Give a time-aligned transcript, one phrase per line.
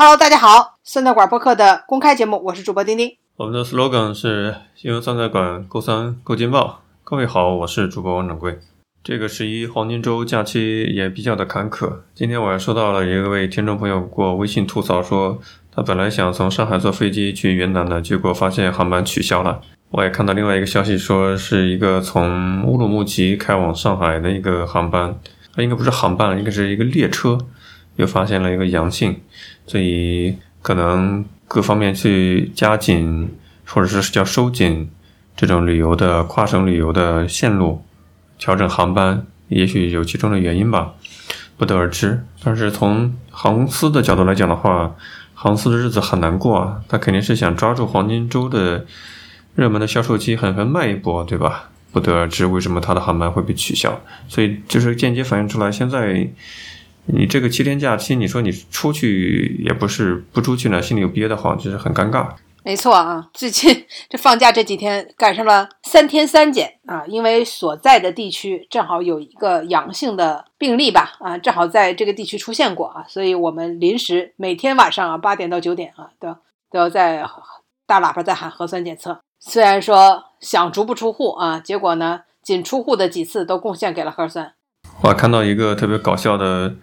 [0.00, 3.16] Hello，大家好，酸菜馆播客的公开节目，我是主播丁丁。
[3.36, 6.82] 我们的 slogan 是新闻酸菜馆够酸够劲爆。
[7.02, 8.60] 各位好，我是主播王掌柜。
[9.02, 11.92] 这个十一黄金周假期也比较的坎坷。
[12.14, 15.36] 今天我还收到了一位听众朋友给我微信吐槽说，
[15.74, 19.60] 他本来想从上海坐飞机去云南的，结果发现航班取消了。
[19.90, 25.18] 我也看到另外一个消息说，是一个从乌鲁木齐开往上海的一个航班，
[25.52, 27.36] 它应该不是航班，应该是一个列车。
[27.98, 29.20] 又发现了一个阳性，
[29.66, 33.28] 所以可能各方面去加紧，
[33.66, 34.88] 或者是叫收紧
[35.36, 37.82] 这种旅游的跨省旅游的线路，
[38.38, 40.94] 调整航班，也许有其中的原因吧，
[41.56, 42.24] 不得而知。
[42.44, 44.94] 但是从航空公司的角度来讲的话，
[45.34, 48.86] 航司的日子很难过啊，他肯定是想抓住黄金周的
[49.56, 51.70] 热门的销售期，狠狠卖一波，对吧？
[51.90, 56.30] 不得而知为什么他的航班会被取消，所以就是间接反映出来现在。
[57.10, 62.28] 你这个七天假期，你说你出去也不是，不出去呢，心里又憋得慌，就是很尴尬。
[62.64, 76.36] 没错啊，最近这放假这几天赶上了三天三检啊，因为所在的地区正好有一个阳性的病例吧，啊，正好在这个地区出现过啊，所以我们临时每天晚上啊八点到九点啊都
[76.70, 77.24] 都要在
[77.86, 79.18] 大喇叭在喊核酸检测。
[79.40, 84.52] 虽然说想足不出户啊，结果呢，仅出户的几次都贡献给了核酸。
[85.04, 86.74] 我看到一个特别搞笑的。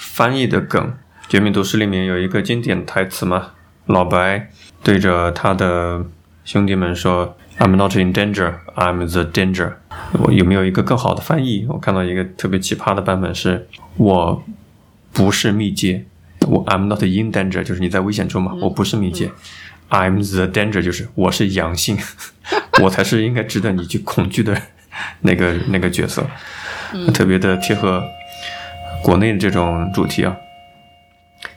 [0.00, 0.82] 翻译的梗，
[1.28, 3.50] 《绝命毒师》里面有一个经典台词嘛，
[3.84, 4.48] 老白
[4.82, 6.02] 对着他的
[6.42, 9.74] 兄弟们说：“I'm not in danger, I'm the danger。”
[10.18, 11.66] 我有没有一个更好的翻译？
[11.68, 14.42] 我看到一个特别奇葩的版本是：“我
[15.12, 16.06] 不是密接，
[16.48, 19.30] 我 I'm not in danger，就是你在危险中嘛，我不是密接
[19.90, 21.98] ，I'm the danger，就是我是阳性，
[22.82, 24.60] 我才是应该值得你去恐惧的
[25.20, 26.26] 那个那个角色，
[27.12, 28.02] 特别的贴合。”
[29.02, 30.36] 国内的这种主题啊，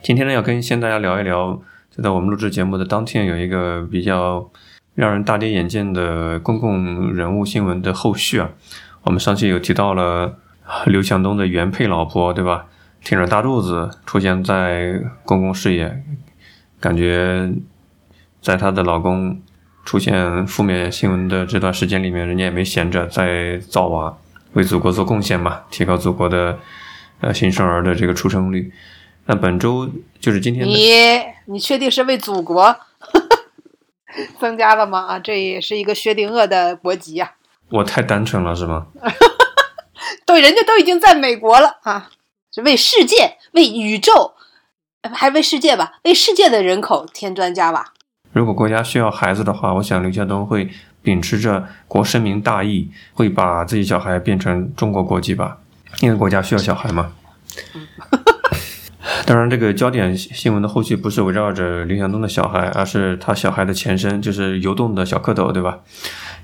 [0.02, 4.50] 今天呢要跟先大家聊一聊，就在我们录制节目的当天，有一个比较
[4.96, 8.50] 让人大跌眼镜的公共人物新闻的后续啊。
[9.04, 10.38] 我们上期有提到了
[10.86, 12.66] 刘强东的原配老婆，对吧？
[13.04, 16.02] 挺着大肚子出现在公共视野，
[16.80, 17.52] 感觉
[18.42, 19.40] 在她的老公
[19.84, 24.18] 出现负面新闻的这段时间里面，人家也没闲着，在造娃，
[24.54, 26.58] 为祖国做贡献嘛，提高祖国的。
[27.24, 28.70] 呃，新生儿的这个出生率，
[29.28, 29.90] 那本周
[30.20, 30.68] 就是今天。
[30.68, 30.92] 你
[31.46, 32.78] 你确定是为祖国
[34.42, 35.00] 增加了吗？
[35.08, 37.32] 啊，这也是一个薛定谔的国籍呀。
[37.70, 38.88] 我太单纯了，是吗？
[40.28, 42.10] 对，人家都已经在美国了啊，
[42.54, 44.34] 是为世界、为宇宙，
[45.14, 45.94] 还为世界吧？
[46.04, 47.94] 为世界的人口添砖加瓦。
[48.34, 50.70] 如果国家需要孩子的话，我想刘强东会
[51.02, 55.60] 秉持着国深明大义，会把自己小孩变成中国国籍吧。
[56.02, 57.14] 因为国家需要小孩嘛，
[59.26, 65.80] 当然，这个焦点新闻的后续不是围绕着刘强东的小孩，而是他小孩的前身，就是游动的小蝌蚪，对吧？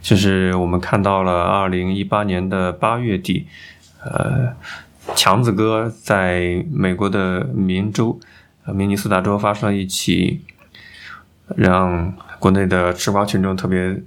[0.02, 3.48] 就是我们看到了二零一八年的八月底，
[4.02, 4.54] 呃，
[5.14, 8.18] 强子哥在美国的明州，
[8.66, 10.46] 明尼苏达州发生了一起
[11.58, 14.02] 让国内的吃瓜群众特别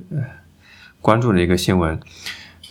[1.03, 2.00] 关注的一个新闻，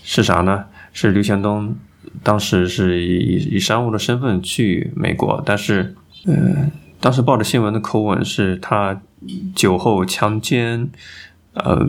[0.04, 0.66] 是啥呢？
[0.94, 1.76] 是刘强东。
[2.24, 5.96] 当时是以以商务的身份去美国，但是，
[6.26, 9.02] 呃，当时报的新闻的口吻是他
[9.56, 10.90] 酒后强奸，
[11.54, 11.88] 呃，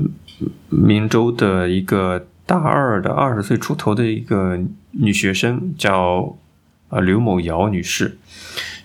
[0.69, 4.59] 明州的一个大二的二十岁出头的一个
[4.93, 6.37] 女学生，叫
[6.89, 8.19] 啊刘某瑶女士。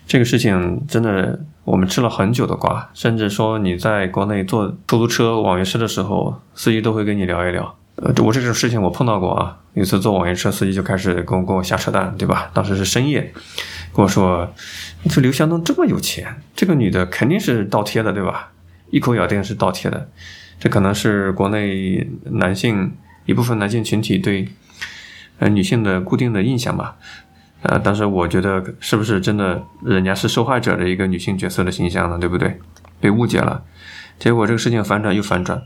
[0.06, 7.74] 这个事情真的我们吃了很久的瓜，甚至说你在国内坐出租车、网约车的时候，司机都会跟你聊一聊。
[7.96, 9.58] 呃，我这种事情我碰到过啊。
[9.78, 12.50] 有一次坐网约车，司机就开始跟我跟我瞎扯淡，对吧？
[12.52, 13.32] 当时是深夜，
[13.94, 14.52] 跟我说
[15.04, 18.50] ：“你说刘强东这么有钱，这个女的肯定是倒贴的，对吧？
[18.90, 20.08] 一口咬定是倒贴的。
[20.58, 22.92] 这可能是国内男性
[23.24, 24.48] 一部分男性群体对
[25.38, 26.96] 呃女性的固定的印象吧。
[27.62, 32.18] 呃，但是我觉得是不是真的人家是受害者的一个女性角色的形象呢？
[32.18, 32.58] 对不对？
[33.00, 33.62] 被误解了，
[34.18, 35.62] 结果这个事情反转又反转。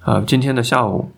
[0.00, 1.10] 啊，今天的下午。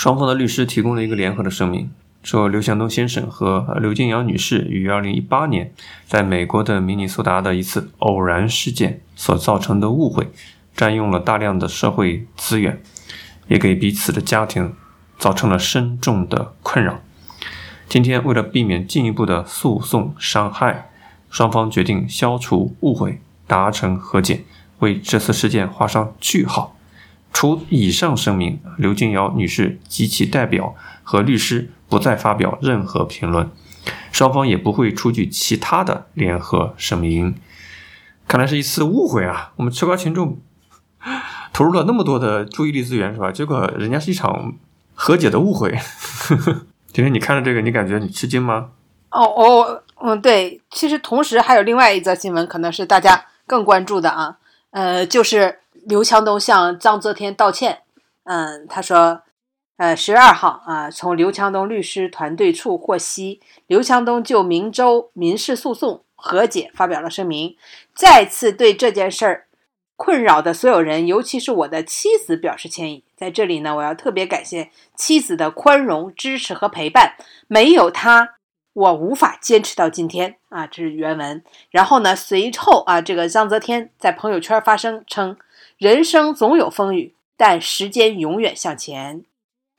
[0.00, 1.90] 双方的律师提供了一个联合的声明，
[2.22, 5.74] 说刘强东先生和刘静瑶女士于2018年
[6.06, 10.30] 在美国的明尼苏达的一次偶然事件所造成的误会，
[10.74, 12.80] 占用了大量的社会资源，
[13.48, 14.72] 也给彼此的家庭
[15.18, 17.00] 造成了深重的困扰。
[17.86, 20.88] 今天，为了避免进一步的诉讼伤害，
[21.28, 24.44] 双方决定消除误会，达成和解，
[24.78, 26.74] 为这次事件画上句号。
[27.32, 33.50] 除以上声明，刘静瑶女士及其代表和律师不再发表任何评论，
[34.12, 37.36] 双方也不会出具其他的联合声明。
[38.28, 39.52] 看来是一次误会啊！
[39.56, 40.38] 我们吃瓜群众
[41.52, 43.32] 投入了那么多的注意力资源，是吧？
[43.32, 44.54] 结果人家是一场
[44.94, 45.76] 和解的误会。
[46.92, 48.70] 今天你看了这个，你感觉你吃惊吗？
[49.10, 54.36] 哦哦，嗯，对，其实同时还有另外一则新闻，可能是大家更关注的啊，
[54.70, 57.82] 呃，就是刘强东向章泽天道歉。
[58.24, 59.22] 嗯，他说，
[59.76, 67.56] 呃，十月二号啊，从刘强东律师团队处获悉，刘强东就明州民事诉讼和解发表了声明，
[67.94, 69.46] 再次对这件事儿
[69.96, 73.04] 困扰的所有人，尤其是我的妻子表示歉意。
[73.16, 77.16] 在这里呢，我要特别感谢妻子的宽容、支持和陪伴，
[77.48, 78.36] 没有他。
[78.72, 81.42] 我无法坚持到今天啊，这是原文。
[81.70, 85.36] 然后呢，随后啊，这个张泽天在朋友圈发声称
[85.80, 89.24] ：“人生总有风雨，但时间永远向前。”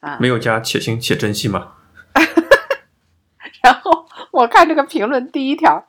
[0.02, 1.74] 啊，没有家且行且珍惜嘛？
[3.62, 5.88] 然后我看这个评论，第一条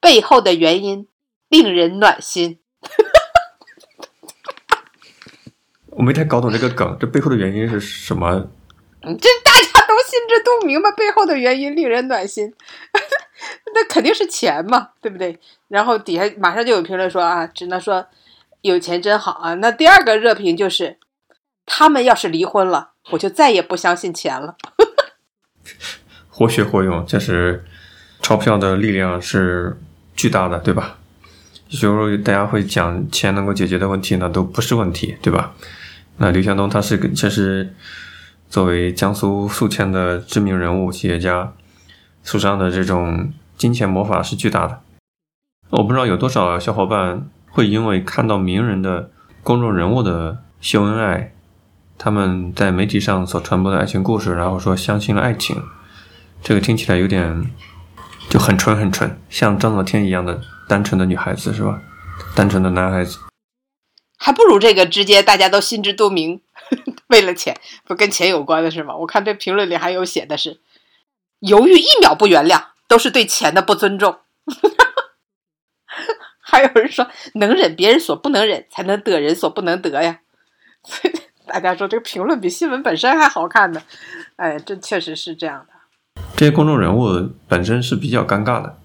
[0.00, 1.06] 背后的原因
[1.48, 2.58] 令人暖心。
[5.90, 8.50] 我没太搞懂这个梗，这背后的原因是什么？
[9.02, 10.90] 这大家都心知肚明吧？
[10.90, 12.52] 背后的原因令人暖心，
[13.72, 15.38] 那肯定是钱嘛，对不对？
[15.68, 18.04] 然后底下马上就有评论说啊，只能说
[18.62, 19.54] 有钱真好啊。
[19.54, 20.98] 那第二个热评就是，
[21.66, 24.56] 他们要是离婚了，我就再也不相信钱了。
[26.28, 27.64] 活学活用，这是
[28.20, 29.78] 钞票的力量是
[30.14, 30.98] 巨大的，对吧？
[31.68, 35.54] 有时候大家会讲钱能够解决的问题呢，都不是问题，对吧？
[36.18, 37.74] 那刘强东他是个，这是。
[38.50, 41.52] 作为江苏宿迁的知名人物、企业家，
[42.24, 44.80] 手上的这种金钱魔法是巨大的。
[45.68, 49.10] 我不知道有多少小伙伴会因为看到名人的
[49.42, 51.34] 公众人物的秀恩爱，
[51.98, 55.62] 他们在媒体上所传播的爱情故事，然后说相信了爱情。
[56.42, 57.50] 这个听起来有点
[58.28, 61.80] 就很纯很纯，像张泽天一样的单纯的女孩子是吧？
[62.34, 63.18] 单纯的男孩子，
[64.16, 66.40] 还不如这个直接大家都心知肚明。
[67.08, 68.94] 为了钱，不跟钱有关的是吗？
[68.94, 70.60] 我看这评论里还有写的是，
[71.40, 74.18] 犹豫一秒不原谅，都是对钱的不尊重。
[76.50, 80.18] 还有人说，能忍别人所不能忍，才能得人所不能得呀。
[81.46, 83.82] 大家说这个评论比新闻本身还好看呢。
[84.36, 86.22] 哎，这确实是这样的。
[86.36, 88.78] 这些公众人物本身是比较尴尬的，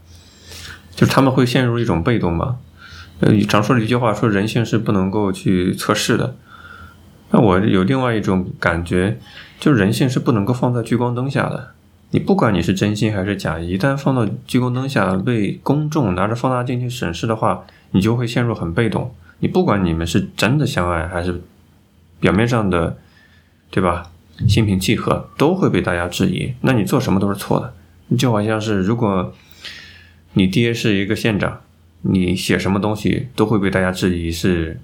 [0.95, 2.57] 就他们会陷入一种被动嘛。
[3.21, 6.35] 呃，常说的一句话说，人性是不能够去测试的。
[7.31, 9.19] 那我有另外一种感觉，
[9.59, 11.73] 就人性是不能够放在聚光灯下的。
[12.11, 19.13] 你不管你是真心还是假意，一旦放到聚光灯下被公众拿着放大镜去审视的话，你就会陷入很被动。
[19.39, 21.41] 你不管你们是真的相爱还是
[22.19, 22.97] 表面上的，
[23.69, 24.11] 对吧？
[24.47, 26.53] 心平气和，都会被大家质疑。
[26.61, 28.17] 那你做什么都是错的。
[28.17, 29.33] 就好像是如果
[30.33, 31.61] 你爹是一个县长，
[32.01, 34.79] 你写什么东西都会被大家质疑是。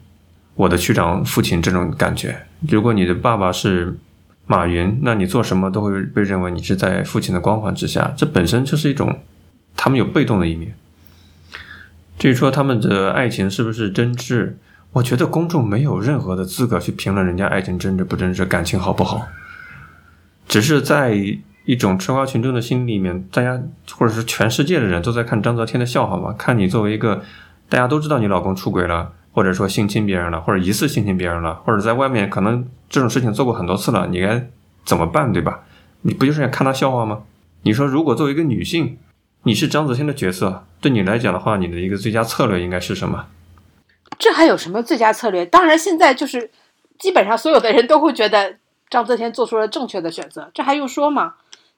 [0.56, 3.98] 我的区长父亲这种感觉，如果你的爸爸是
[4.46, 9.20] 马云，那你做什么都会被认为你是在父亲的光环之下，这本身就是一种
[9.78, 10.76] 他们有被动的一面。
[12.20, 14.54] 至于说他们的爱情是不是真挚，
[14.94, 19.28] 我觉得公众没有任何的资格去评论人家爱情真挚不真挚，感情好不好。
[20.48, 21.16] 只是在
[21.66, 23.62] 一种吃瓜群众的心里面，大家
[23.94, 27.24] 或者是全世界的人都在看张泽天的笑话嘛，看你作为一个
[27.70, 29.14] 大家都知道你老公出轨了。
[29.32, 34.48] 或者说性侵别人了，或者疑似性侵别人了，或者在外面可能这种事情做过很多次了，你该
[34.86, 35.62] 怎么办，对吧？
[36.02, 37.24] 你不就是想看他笑话吗？
[37.64, 38.98] 你说，如果作为一个女性，
[39.44, 43.28] 你是张子欣的角色，对你来讲的话，你的一个最佳策略应该是什么？
[44.20, 45.46] 这还有什么最佳策略？
[45.46, 46.52] 当然，现在就是
[47.00, 48.56] 基本上所有的人都会觉得
[48.90, 51.36] 张泽天做出了正确的选择，这还用说吗？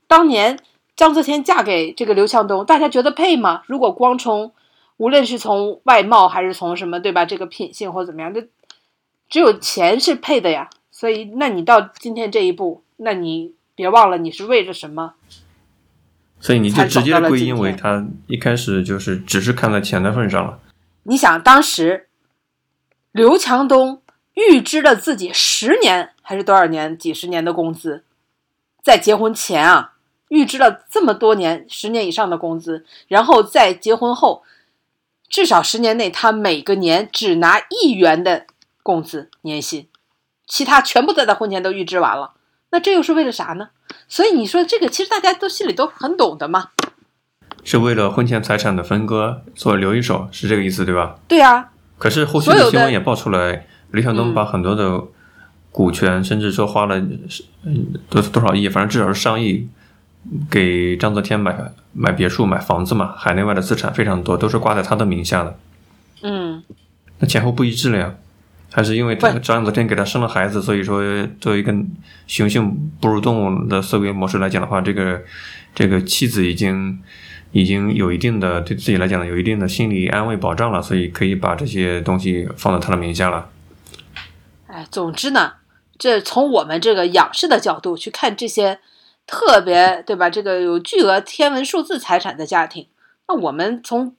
[0.08, 0.58] 当年
[0.96, 3.62] 张泽天嫁给这个刘强东，大家觉得配吗？
[3.68, 4.52] 如果光从
[4.98, 7.26] 无论是从外貌还是从什么，对吧？
[7.26, 8.48] 这个品性或怎么样，这
[9.28, 10.70] 只有钱是配的呀。
[10.92, 15.16] 所以，那你到今天这一步，那你别忘了你是为了什么。
[16.40, 20.60] 所以你就直接归因为他一开始就是只是看在钱的份上了。
[21.04, 22.08] 你想，当时
[23.12, 24.02] 刘强东
[24.36, 28.04] 预支了自己十年还是多少年、几十年的工资，
[28.84, 29.94] 在结婚前啊，
[30.30, 34.44] 预支了这么多年、十年以上的工资，然后在结婚后。
[35.34, 38.46] 至少十年内，他每个年只拿一元的
[38.84, 39.88] 工资年薪，
[40.46, 42.34] 其他全部在他婚前都预支完了。
[42.70, 43.70] 那这又是为了啥呢？
[44.08, 46.70] 所以你说这个，其实大家都心里都很懂的嘛。
[47.64, 51.16] 是为了婚前财产的分割做留一手，是这个意思对吧？
[51.28, 51.72] 对啊。
[51.98, 55.02] 可是后续的新闻也爆出来，李晓东把很多的
[55.72, 59.68] 股权，甚至说花了嗯多多少亿，反正至少是上亿。
[60.50, 61.56] 给张泽天买
[61.92, 65.60] 买别墅、买房子嘛，海内外的资产非常多，都是挂在他的名下的。
[66.22, 66.64] 嗯，
[67.20, 68.16] 那前后不一致了呀？
[68.72, 71.04] 还是因为不张泽天给他生了孩子，所以说
[71.40, 71.72] 作为一个
[72.26, 75.22] 雄性哺乳动物的思维模式来讲的话，这个
[75.76, 77.00] 这个妻子已经
[77.52, 83.48] 已经有一定的对自己来讲有一定的心理安慰保障了，所以可以把这些东西放到他的名下了。
[84.66, 85.54] 哎，总之呢，
[86.00, 88.80] 这从我们这个仰视的角度去看这些
[89.26, 90.30] 特别对吧？
[90.30, 92.88] 这个有巨额天文数字财产的家庭，
[93.28, 94.16] 那我们从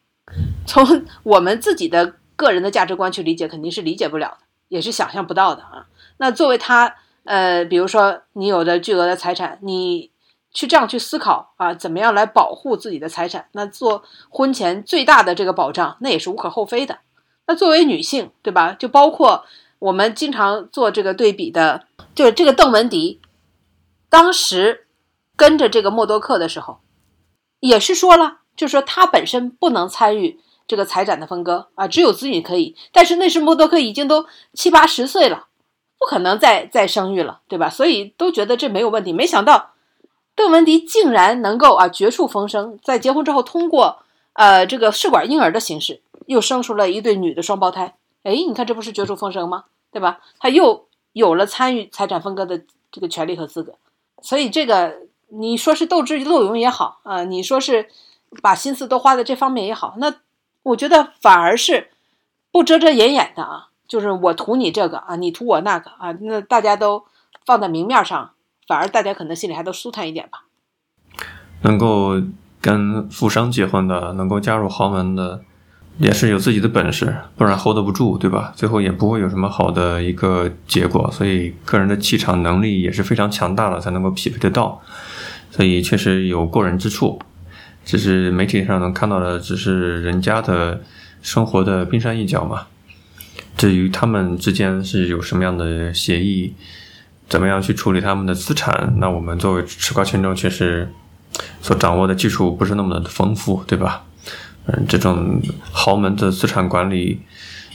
[0.66, 5.86] 从我们自己的个人的价值观去理解，肯定是理解不了的，也是想象不到的啊。
[6.16, 6.94] 那作为他，
[7.24, 10.10] 呃，比如说你有着巨额的财产，你
[10.52, 13.48] 去这样去思考啊，怎么样来保护自己的财产？
[13.52, 17.00] 那做婚前最大的这个保障，那也是无可厚非的。
[17.46, 18.72] 那作为女性，对吧？
[18.72, 19.44] 就包括
[19.78, 21.84] 我们经常做这个对比的，
[22.14, 23.20] 就是这个邓文迪，
[24.08, 24.83] 当时
[25.36, 26.78] 跟着这个默多克的时候，
[27.60, 32.76] 也是说了，就是说他本身不能参与这个财产的分割啊，只有子女可以。
[32.92, 35.46] 但是那时默多克已经都七八十岁了，
[35.98, 37.68] 不可能再再生育了，对吧？
[37.68, 39.12] 所以都觉得这没有问题。
[39.12, 39.72] 没想到
[40.34, 44.02] 邓文迪竟然能够啊绝处逢生，在结婚之后通过
[44.34, 47.94] 呃这个试管婴儿的形式，又生出了一对女的双胞胎。
[48.22, 49.64] 哎，你看这不是绝处逢生吗？
[49.92, 50.20] 对吧？
[50.38, 53.74] 他又有了参与财产分割的这个权利和资格。
[54.22, 57.88] 所以这个你说是斗智斗勇也好啊、你说是
[58.42, 60.14] 把心思都花在这方面也好，那
[60.62, 61.90] 我觉得反而是
[62.50, 67.04] 不遮遮掩掩的啊，就是我图你这个啊，你图我那个啊，那大家都
[67.44, 68.30] 放在明面上，
[68.66, 70.44] 反而大家可能心里还都舒坦一点吧。
[71.62, 72.20] 能够
[72.60, 75.42] 跟富商结婚的，能够加入豪门的，
[75.98, 78.52] 也是有自己的本事，不然 hold 不住，对吧？
[78.56, 81.10] 最后也不会有什么好的一个结果。
[81.12, 84.80] 所以个人的气场能力也是非常强大的，才能够匹配得到。
[85.54, 87.20] 所以确实有过人之处，
[87.84, 90.82] 只是媒体上能看到的只是人家的
[91.22, 92.66] 生活的冰山一角嘛。
[93.56, 96.52] 至于他们之间是有什么样的协议，
[97.28, 100.92] 怎么样去处理他们的资产，那我们作为吃瓜群众确实
[101.62, 104.04] 所掌握的技术不是那么的丰富，对吧？
[104.66, 107.20] 嗯，这种豪门的资产管理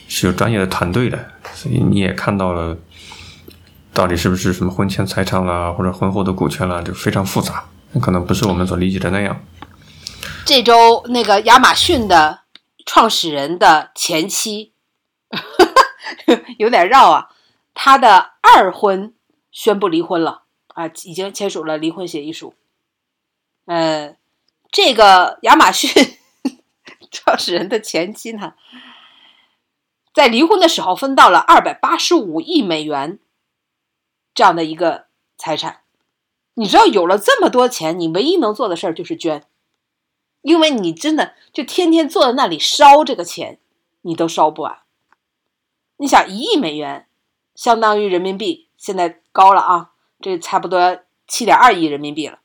[0.09, 1.17] 是有专业的团队的，
[1.53, 2.77] 所以你也看到了，
[3.99, 7.65] 到底是不是什么婚前财产啦，或者婚后的股权啦，就非常复杂，
[8.01, 9.43] 可能不是我们所理解的那样。
[10.45, 12.39] 这周那个亚马逊的
[12.85, 14.71] 创始人的前妻
[16.57, 17.27] 有点绕啊，
[17.73, 19.13] 他的二婚
[19.51, 22.53] 宣布离婚了啊，已经签署了离婚协议书。
[23.65, 24.15] 呃，
[24.71, 25.91] 这个亚马逊
[27.11, 28.53] 创始人的前妻呢，
[30.13, 33.19] 在离婚的时候分到了二百八十五亿美元
[34.39, 35.81] 这样的一个财产。
[36.53, 39.43] 你知道，有了这么多钱，你唯一能做的事儿就是捐。
[40.43, 43.59] 因为你真的就天天坐在那里烧这个钱，
[44.03, 44.79] 你都烧不完。
[45.97, 47.09] 你想一亿美元，
[47.53, 49.91] 相当于人民币现在高了啊，
[50.21, 52.39] 这差不多七点二亿人民币了。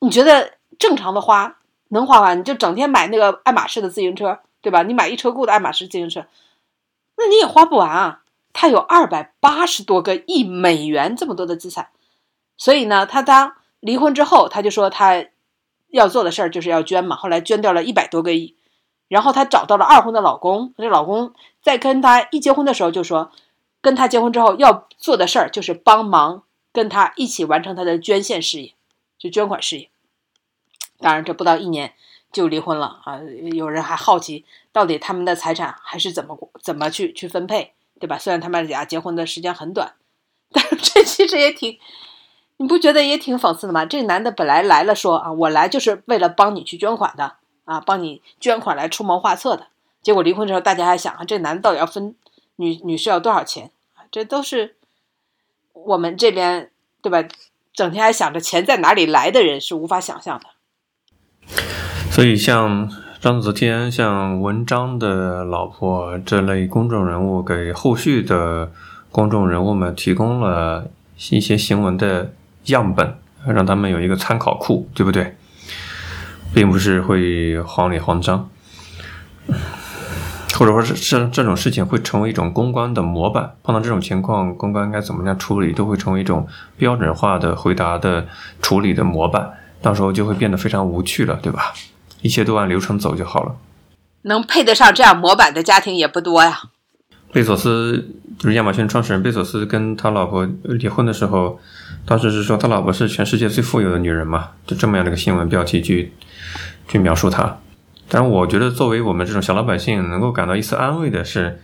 [0.00, 2.38] 你觉得正常的花能花完？
[2.38, 4.82] 你就整天买那个爱马仕的自行车，对吧？
[4.82, 6.26] 你买一车库的爱马仕自行车，
[7.16, 8.24] 那你也花不完啊。
[8.56, 11.90] 他有二百八十多个亿美元这么多的资产，
[12.56, 15.26] 所以呢，他当离婚之后，他就说他。
[15.90, 18.56] 要做的事儿就是要捐嘛，后来捐掉了一百多个亿，
[19.08, 21.32] 然后她找到了二婚的老公，这老公
[21.62, 23.30] 在跟她一结婚的时候就说，
[23.80, 28.74] 跟她结婚之后要做的事儿就是帮忙跟她一起完成她的捐献事业，
[29.16, 29.88] 就捐款事业。
[30.98, 31.94] 当然，这不到一年
[32.32, 33.20] 就离婚了啊！
[33.52, 38.18] 有人还好奇，到底他们的财产还是怎么怎么去去分配，对吧？
[38.18, 39.94] 虽然他们俩结婚的时间很短，
[40.52, 41.78] 但是这其实也挺。
[42.58, 43.84] 你不觉得也挺讽刺的吗？
[43.84, 47.34] 这男的本来来了说啊，我来就是为了帮你去捐款的
[47.66, 49.66] 啊，帮你捐款来出谋划策的。
[50.00, 52.14] 结果离婚之后，大家还想啊，这男的到底要分
[52.56, 53.70] 女女士要多少钱？
[54.10, 54.76] 这都是
[55.74, 56.70] 我们这边
[57.02, 57.28] 对吧？
[57.74, 60.46] 整天还想着钱在哪里来的人是无法想象的。
[62.10, 62.90] 所以，像
[63.26, 68.70] 章泽天、像文章的老婆这类公众人物，给后续的
[69.10, 70.86] 公众人物们提供了
[71.30, 72.30] 一些新闻的。
[72.66, 75.34] 样本让他们有一个参考库，对不对？
[76.54, 78.48] 并不是会慌里慌张，
[80.54, 83.56] 或者说是这这种事情会成为一种公关的模板。
[83.64, 88.24] 碰到这种情况，公关该怎么样处理，都会成为一种标准化的回答的
[88.62, 89.50] 处理的模板。
[89.82, 91.72] 到时候就会变得非常无趣了，对吧？
[92.22, 93.56] 一切都按流程走就好了。
[94.22, 96.62] 能配得上这样模板的家庭也不多呀。
[97.32, 98.08] 贝索斯
[98.38, 101.60] 就是亚马逊创始人贝索斯，跟他老婆离婚的时候。
[102.08, 106.12] 当时是说他老婆是全世界最富有的女人嘛，就这么样的一个新闻标题去
[106.86, 107.58] 去描述他。
[108.08, 111.60] 但是我觉得作为我们这种小老百姓，能够感到一丝安慰的是，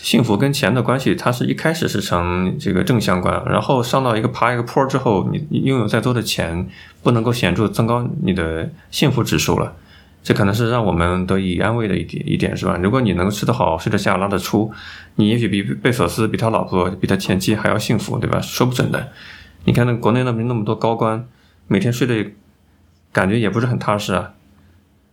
[0.00, 6.68] 幸福跟钱的关系，它是一开始是成这个正相关，然后上到一个爬一个坡之后，你拥有再多的钱，
[7.02, 9.74] 不能够显著增高你的幸福指数了。
[10.22, 12.78] 这可能是让我们得以安慰的一点一点，是吧？
[12.82, 14.70] 如果你能吃得好、睡得下、拉得出，
[15.16, 18.40] 你也许比贝索斯、比他老婆、比他前妻还要幸福，对吧？
[18.40, 19.12] 说不准的。
[19.64, 21.26] 你看那国内那边那么多高官，
[21.66, 22.30] 每天睡的
[23.12, 24.32] 感觉也不是很踏实啊，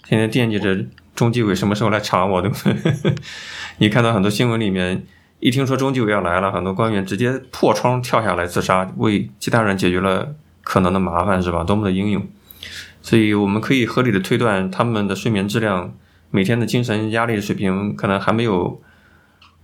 [0.03, 3.15] 天天惦记着中纪委什么时候来查我，对不对？
[3.77, 5.05] 你看到很多新闻里面，
[5.39, 11.63] 一听说中纪委要来了，很多官员直接破窗跳下来自杀，为其他人解决了可能的麻烦，是吧？
[11.63, 12.25] 多么的英勇！
[13.01, 15.93] 所以我们可以合理的推断，他们的睡眠质量、
[16.31, 18.81] 每天的精神压力水平，可能还没有，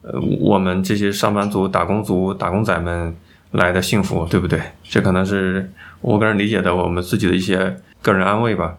[0.02, 3.16] 呃，我们这些上班族、打工族、打工仔们
[3.52, 4.62] 来的幸福，对不对？
[4.84, 8.78] 这可能是我个人理解的，我们自己的一些个人安慰吧。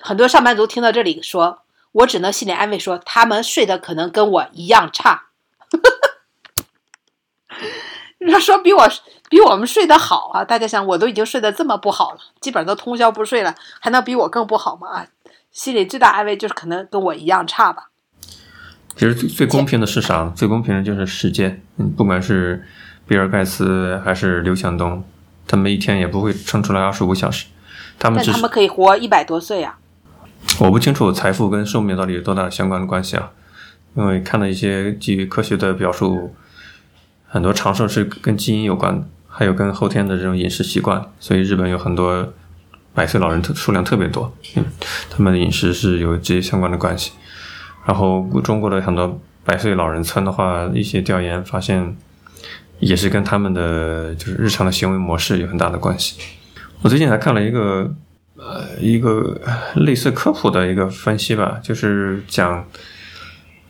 [0.00, 1.62] 很多上班族听到这里，说
[1.98, 5.24] 我只能心里安慰说，他们睡得可能跟我一样差。
[8.28, 8.88] 要说比我
[9.28, 10.44] 比我们睡得好啊！
[10.44, 14.88] 大家想，我都已经睡得这么不好了，基本上都通宵不睡了，还能比我更不好吗？
[14.88, 15.06] 啊，
[15.50, 17.90] 心里最大安慰就是可能跟我一样差吧。
[18.94, 20.32] 其实最最公平的是啥？
[20.36, 21.60] 最公平的就是时间。
[21.78, 22.64] 嗯，不管是
[23.06, 25.04] 比尔盖茨还是刘强东，
[25.48, 27.46] 他们一天也不会撑出来二十五小时。
[27.98, 29.78] 他们但他们可以活一百多岁啊！
[30.60, 33.30] 我不清楚财富跟寿命到底有多大相关的关系啊，
[33.94, 36.34] 因为看了一些基于科学的表述。
[37.30, 42.32] 很多长寿是跟基因有关，还有跟后天的这种饮食习惯，所以日本有很多
[42.94, 44.64] 百岁老人特数量特别多，嗯，
[45.10, 47.12] 他们的饮食是有直接相关的关系。
[47.84, 51.94] 然后中国的很多百岁老人村的话，一些调研发现，
[52.78, 56.18] 也是跟他们的就是日常的行为模式有很大的关系。
[56.80, 57.94] 我最近还看了一个
[58.38, 59.38] 呃一个
[59.76, 62.64] 类似科普的一个分析吧，就是讲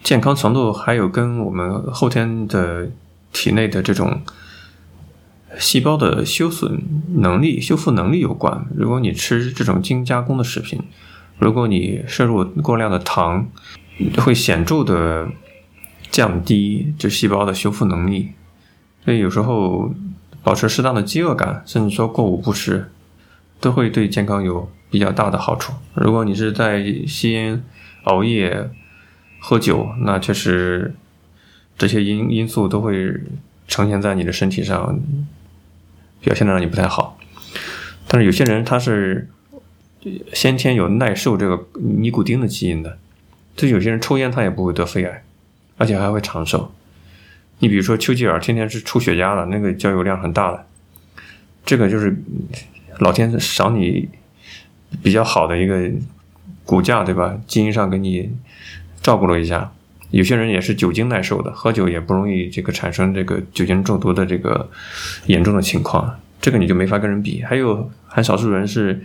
[0.04, 2.88] 健康程度还有跟我们后天的。
[3.30, 4.22] 体内的这种
[5.58, 6.82] 细胞的修损
[7.18, 8.66] 能力、修复能力有关。
[8.74, 10.80] 如果你吃这种精加工的食品，
[11.38, 13.46] 如果你摄入过量的糖，
[14.16, 15.28] 会显著的
[16.10, 18.30] 降低这细胞的修复能力。
[19.04, 19.92] 所以有时候
[20.42, 22.90] 保持适当的饥饿感，甚至说过午不食，
[23.60, 25.72] 都会对健康有比较大的好处。
[25.94, 27.62] 如果你是在吸烟、
[28.04, 28.70] 熬夜、
[29.40, 30.94] 喝酒，那确实。
[31.80, 33.14] 这些因因素都会
[33.68, 34.98] 呈现在你的身体上，
[36.20, 37.16] 表现的让你不太好。
[38.08, 39.28] 但是有些人他是
[40.32, 42.98] 先天有耐受这个尼古丁的基因的，
[43.54, 45.22] 就有些人抽烟他也不会得肺癌，
[45.76, 46.74] 而且还会长寿。
[47.60, 50.66] 你比如说丘吉尔天天是抽雪茄的，那个焦油量很大的，
[51.64, 52.20] 这个就是
[52.98, 54.08] 老天赏你
[55.02, 55.90] 比较好的一个
[56.64, 57.38] 骨架，对吧？
[57.46, 58.30] 基因上给你
[59.02, 59.72] 照顾了一下。
[60.10, 64.70] 有些人也是酒精耐受的，喝酒也不容易这个产生这个酒精中毒的这个
[65.26, 67.42] 严重的情况，这个你就没法跟人比。
[67.42, 69.04] 还有很少数人是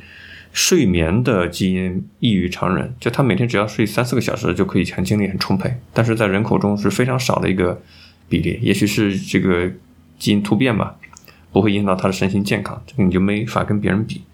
[0.54, 7.82] 睡眠的基因异于常人，就他每天只要睡三四个小时就可以很精力很充沛，但是在人口中是非常少的一个
[8.30, 9.70] 比例，也许是这个
[10.18, 10.96] 基因突变吧，
[11.54, 14.26] 不会影响到他的身心健康，这个你就没法跟别人比。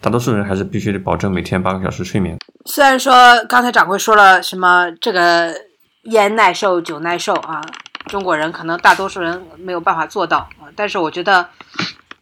[0.00, 2.38] 大多数人还是必须得保证每天八个小时睡眠。
[2.64, 3.12] 虽然说
[3.48, 5.68] 刚才掌柜说了什么这个。
[6.04, 7.60] 烟耐受，酒耐受啊！
[8.06, 11.50] 中国人可能大多数人没有办法做到啊，但是我觉得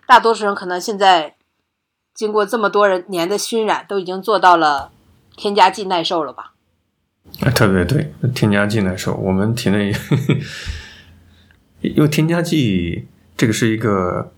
[0.06, 1.34] 大多数人可能现在
[2.12, 4.90] 经过这么多人年的熏染，都已经做到了
[5.36, 6.54] 添加剂耐受了吧？
[7.42, 9.94] 啊，特别对，添加剂耐受，我们体内
[11.82, 14.32] 因为 添加剂这个是一个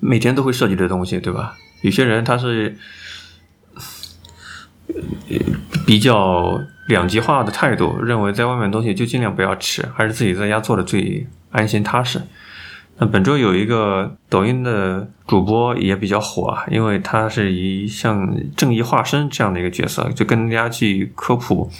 [0.00, 1.56] 每天都会涉及的东西，对吧？
[1.82, 2.76] 有些人他是
[5.86, 6.60] 比较。
[6.88, 12.20] 两极化的态度，认为在外面东西就尽量不要吃，还是自己在家做的最安心踏实。
[12.98, 21.70] 那本周有一个抖音的主播也比较火，因为他是以像正义化身这样的一个角色，就跟大家去科普、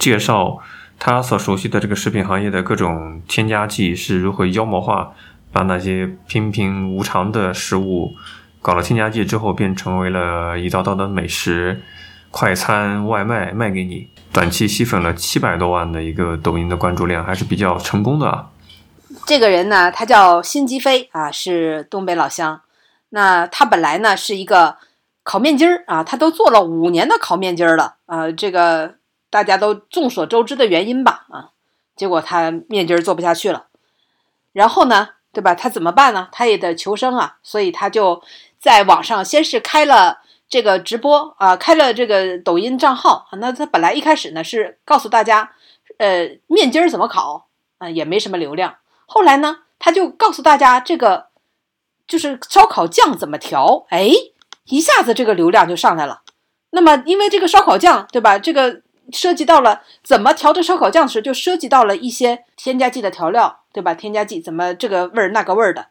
[0.00, 0.58] 介绍
[0.98, 5.12] 他所熟悉的这个食品行业的各种添加剂是如何妖魔化，
[5.56, 8.14] 把那些平平无常的食物
[8.60, 11.80] 搞了添加剂之后，变成为了一道道的美食。
[12.30, 18.50] 快餐外卖卖给你，短期吸粉了七百多万的一个抖音的关注量，还是比较成功的啊。
[19.24, 22.60] 这个人呢，他叫辛吉飞啊，是东北老乡。
[23.08, 24.76] 那他本来呢是一个
[25.22, 28.30] 烤面筋儿啊，他都做了五年的烤面筋儿了啊。
[28.30, 28.96] 这个
[29.30, 31.48] 大家都众所周知的原因吧啊。
[31.96, 33.68] 结果他面筋儿做不下去了，
[34.52, 35.54] 然后呢，对吧？
[35.54, 36.28] 他怎么办呢？
[36.32, 38.22] 他也得求生啊，所以他就
[38.58, 40.20] 在网上先是开了。
[40.48, 45.50] 这个直播啊，开了这个抖音账号那他本来一开始呢是告诉大家，
[45.98, 48.76] 呃，面筋儿怎么烤啊，也没什么流量。
[49.06, 51.26] 后来呢，他就告诉大家这个
[52.06, 54.08] 就是烧烤酱怎么调，哎，
[54.66, 56.22] 一下子这个流量就上来了。
[56.70, 58.38] 那么因为这个烧烤酱，对吧？
[58.38, 63.92] 这个涉及到了怎么调这烧烤酱时，就涉及到了一些添加剂的调料，对吧？
[63.92, 65.88] 添加剂怎么这个味儿那个味儿的。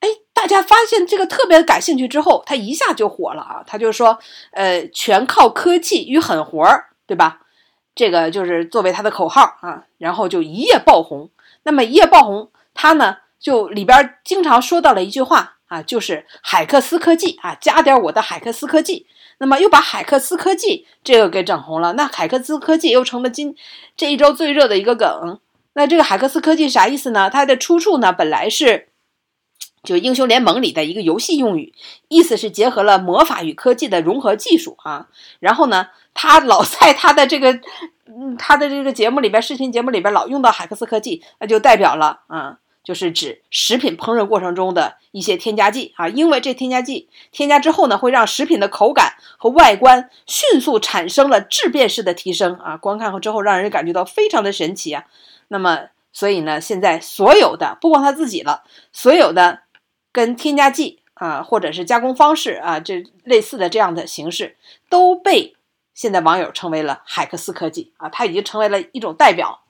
[0.00, 3.62] 哎，大家发现这个特别感兴趣之后，他一下就火了啊！
[3.66, 4.18] 他就说，
[4.52, 7.42] 呃，全靠科技与狠活儿，对吧？
[7.94, 11.28] 这个就是作为他的口号啊，然后就一夜爆红。
[11.64, 19.06] 那么一夜爆红，他呢就里边经常说到了一句话啊，就是海克斯科技啊，加点我的海克斯科技。
[19.40, 21.92] 那么又把海克斯科技这个给整红了。
[21.92, 23.54] 那海克斯科技又成了今
[23.94, 25.38] 这一周最热的一个梗。
[25.74, 27.30] 那这个海克斯科技啥意思呢？
[27.30, 28.88] 它的出处呢，本来是。
[29.84, 31.72] 就英雄联盟里的一个游戏用语，
[32.08, 35.06] 意思是结合了魔法与科技的融合技术啊。
[35.38, 37.52] 然后呢，他老在他的这个，
[38.06, 46.08] 嗯，他的这个节目里边，视频节目里边老用到海克斯科技，那就代表了啊，就是指食品烹饪过程中的一些添加剂啊。
[46.08, 52.76] 因为这添加剂添加之后呢，会让食品的口感和外观迅速产生了质变式的提升啊。
[52.76, 55.04] 观看后之后，让人感觉到非常的神奇啊。
[55.48, 59.62] 那么，所以呢，现在所有的不光他自己了，所有的。
[60.10, 64.56] 跟添加剂啊，或者是加工方式啊，这类似的这样的形式，
[64.88, 65.54] 都被
[65.94, 69.60] 现在网友称为了海克斯科技啊，它已经成为了一种代表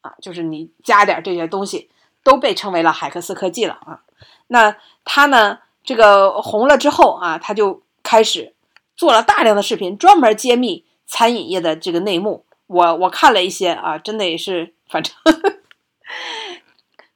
[0.00, 1.90] 啊，就是你加点这些东西，
[2.22, 4.00] 都被称为了海克斯科技了啊。
[4.46, 8.54] 那他呢，这个红了之后啊，他就开始
[8.96, 12.46] 做了大量的视频，专门揭秘餐饮业的这个内幕。
[12.74, 15.14] 我我看了一些啊，真的也是，反正。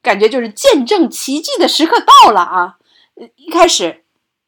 [0.01, 2.77] 感觉就是见证奇迹的时刻到了啊！
[3.35, 4.05] 一开始，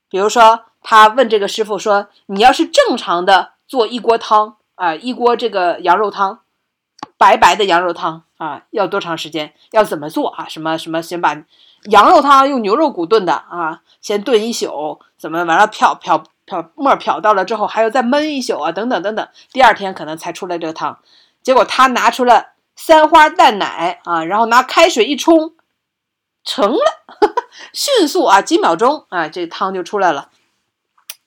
[0.10, 6.39] 比如说他问这个师傅说：“你要是正常的做一锅汤啊，一锅这个羊肉汤，
[7.17, 9.54] 白白的羊肉汤啊，要多长时间？
[9.71, 10.47] 要怎么做啊？
[10.47, 11.02] 什么什么？
[11.02, 11.36] 先把
[11.89, 16.24] 羊肉汤用牛肉骨炖的啊，先炖一宿，怎么完了漂漂
[16.60, 21.00] 漂沫漂到了之后，还要再焖一宿啊，等等等等，第二天可能才出来这个汤。
[21.42, 25.54] 结果他拿出了。”三花淡奶啊，然后拿开水一冲，
[26.44, 26.80] 成了，
[27.74, 30.30] 迅速啊，几秒钟啊，这汤就出来了，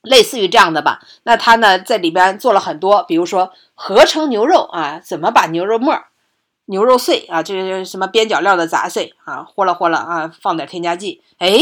[0.03, 1.01] 类似于这样的吧。
[1.23, 6.03] 那他呢，在里边做了很多，比如说合成牛肉啊，怎么把牛肉末、
[6.65, 11.61] 牛肉碎啊，这些什么边角料的杂碎啊，和了和了啊，放点添加剂，哎，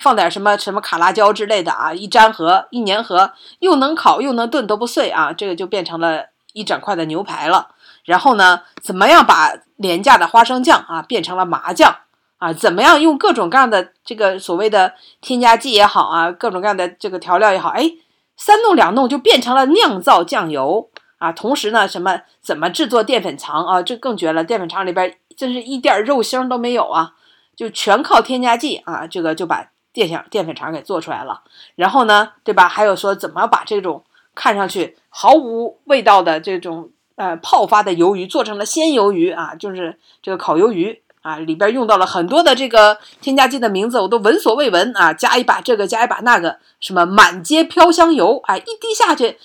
[0.00, 7.68] 放点什么什么卡拉椒之类的啊，一粘合、一粘合，又能烤又能炖都不碎啊，这个就变成了一整块的牛排了。
[8.04, 11.94] 然后呢，怎么样把廉价的花生酱啊变成了麻酱
[12.38, 12.52] 啊？
[12.52, 17.92] 怎么样用各种各样的这个所谓的添加剂也好啊，各种各样的这个调料也好，哎，
[18.36, 21.30] 三弄两弄就变成了酿造酱油啊。
[21.30, 23.82] 同时呢，什么怎么制作淀粉肠啊？
[23.82, 27.12] 这更绝了，淀粉肠里边真是一点肉腥都没有啊，
[27.54, 31.42] 就全靠添加剂啊，这个就把淀粉淀粉肠给做出来了。
[31.76, 32.68] 然后呢，对吧？
[32.68, 36.90] 还有说怎么把这种看上去毫无味道的这种。
[37.16, 45.12] 呃，泡发的鱿鱼做成了鲜鱿鱼啊，就是这个烤鱿鱼啊，里边用到了很多的这个添加剂的名字，我都闻所未闻啊。
[45.12, 49.38] 加一把这个，加一把那个，什么满街飘香油啊，一滴下去，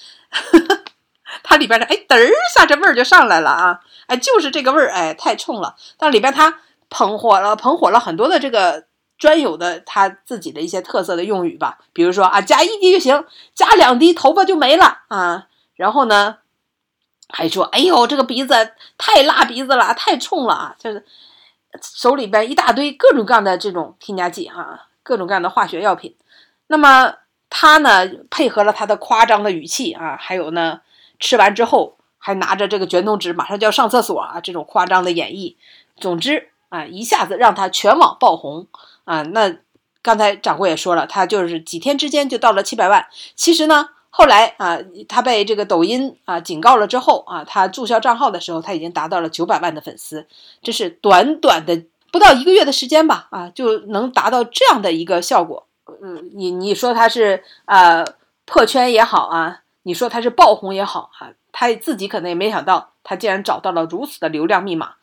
[1.43, 5.75] 它里边的哎嘚儿下这味儿就上来了啊，哎就是这个味儿，哎太冲了。
[5.97, 8.85] 但里边它捧火了，捧火了很多的这个
[9.17, 16.37] 专有的它自己的一些特色的用语吧，比如说啊，加一滴就行，加两滴头发就没了啊，然后呢。
[17.29, 18.53] 还说：“哎呦，这个鼻子
[18.99, 20.75] 太辣鼻子了，太冲了啊！
[20.77, 21.03] 就是
[21.81, 26.15] 手里边一大堆各种各样的这种添加剂啊，各种各样的化学药品。
[26.67, 27.15] 那么
[27.49, 30.81] 他呢，配合了他的夸张的语气啊，还有呢，
[31.19, 35.55] 吃完之后还拿着这个卷筒纸，马上就要上厕所啊，这种夸张的演绎。
[35.97, 38.67] 总之啊，一下子让他全网爆红
[39.05, 39.21] 啊。
[39.23, 39.55] 那
[40.01, 43.07] 刚才掌柜也说了，他就是几天之间就到了七百万。
[43.35, 50.25] 其实呢。”后来啊，他被这个抖音啊警告了之后啊，他注销账号的时候，他已经达到了九百万的粉丝，
[50.61, 55.67] 这是短短的不到一个月的时间吧啊，就能达到这样的一个效果。
[56.01, 58.05] 嗯，你你说他是啊
[58.45, 64.93] 破圈也好啊，你说他是爆红也好啊，他自己可能也没想到，他竟然找到了如此的流量密码。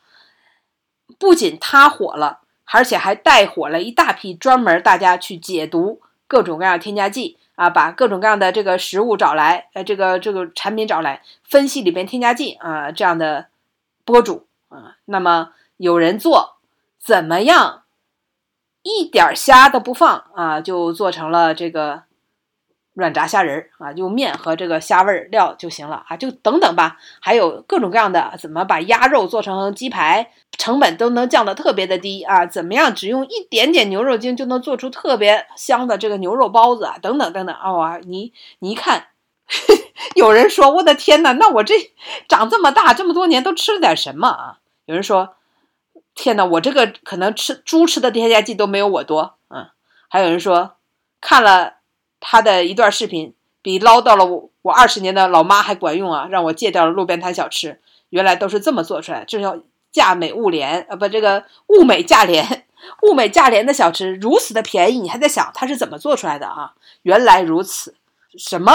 [1.19, 7.37] 不仅他火了，而且还带火了一大批专门大家去解读各种各样添加剂。
[7.55, 13.45] 啊，把各种各样的这个食物找来，呃，这个这个产品找来分析里边添加剂啊，这样的
[14.03, 16.55] 博主啊，那么有人做
[16.97, 17.83] 怎么样，
[18.81, 22.01] 一点虾都不放啊，就做成了这个
[22.93, 26.97] 软炸虾仁儿啊，用面和这个虾味儿料就行了啊，就等等吧。
[27.19, 32.45] 还有各种各样的，怎么把鸭肉做成鸡排，成本都能降得特别的低啊？
[32.45, 36.97] 怎么样，只用一点点牛肉精就能做出特别香的这个牛肉包子啊？
[37.01, 37.97] 等等等等啊！
[38.03, 39.07] 你你一看，
[40.15, 41.75] 有人说我的天哪，那我这
[42.27, 44.57] 长这么大这么多年都吃了点什么啊？
[44.85, 45.35] 有人说。
[46.15, 49.69] 天哪，我这个可能吃猪吃的添加剂都没有我多，嗯，
[50.07, 50.75] 还有人说
[51.19, 51.77] 看了
[52.25, 59.57] 他的一段视频，比唠叨了我我二十年的老妈还管用啊，让我戒掉了路边摊小吃，原来都是这么做出来，这叫
[59.91, 62.65] 价美物廉啊，不，这个物美价廉，
[63.01, 66.73] 物美价廉的小吃如此的便宜，你还在想它是怎么做出来的啊？
[67.01, 67.95] 原来如此，
[68.37, 68.71] 什么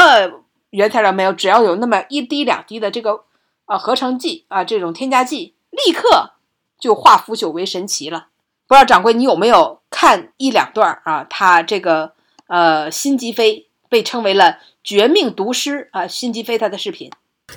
[0.71, 3.25] 原材料没有，只要有那么一滴两滴的这个
[3.65, 6.33] 啊合成剂啊这种添加剂，立刻。
[6.81, 8.29] 就化腐朽为神奇了，
[8.69, 11.27] 不知道掌柜你有没有看一两段啊？
[11.29, 12.13] 他这个
[12.49, 17.11] 呃，辛吉飞被称为了绝命毒师啊，辛吉飞他的视频。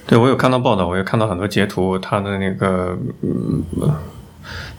[0.05, 3.63] 对，我有看到报道，我也看到很多截图，他的那个嗯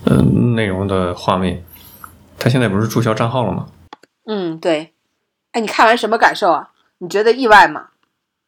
[0.07, 1.65] 嗯内容的画面。
[2.39, 3.67] 他现在不是注销账号了吗？
[4.27, 4.93] 嗯，对。
[5.53, 6.71] 哎，你看完什么感受啊？
[6.99, 7.89] 你觉得意外吗？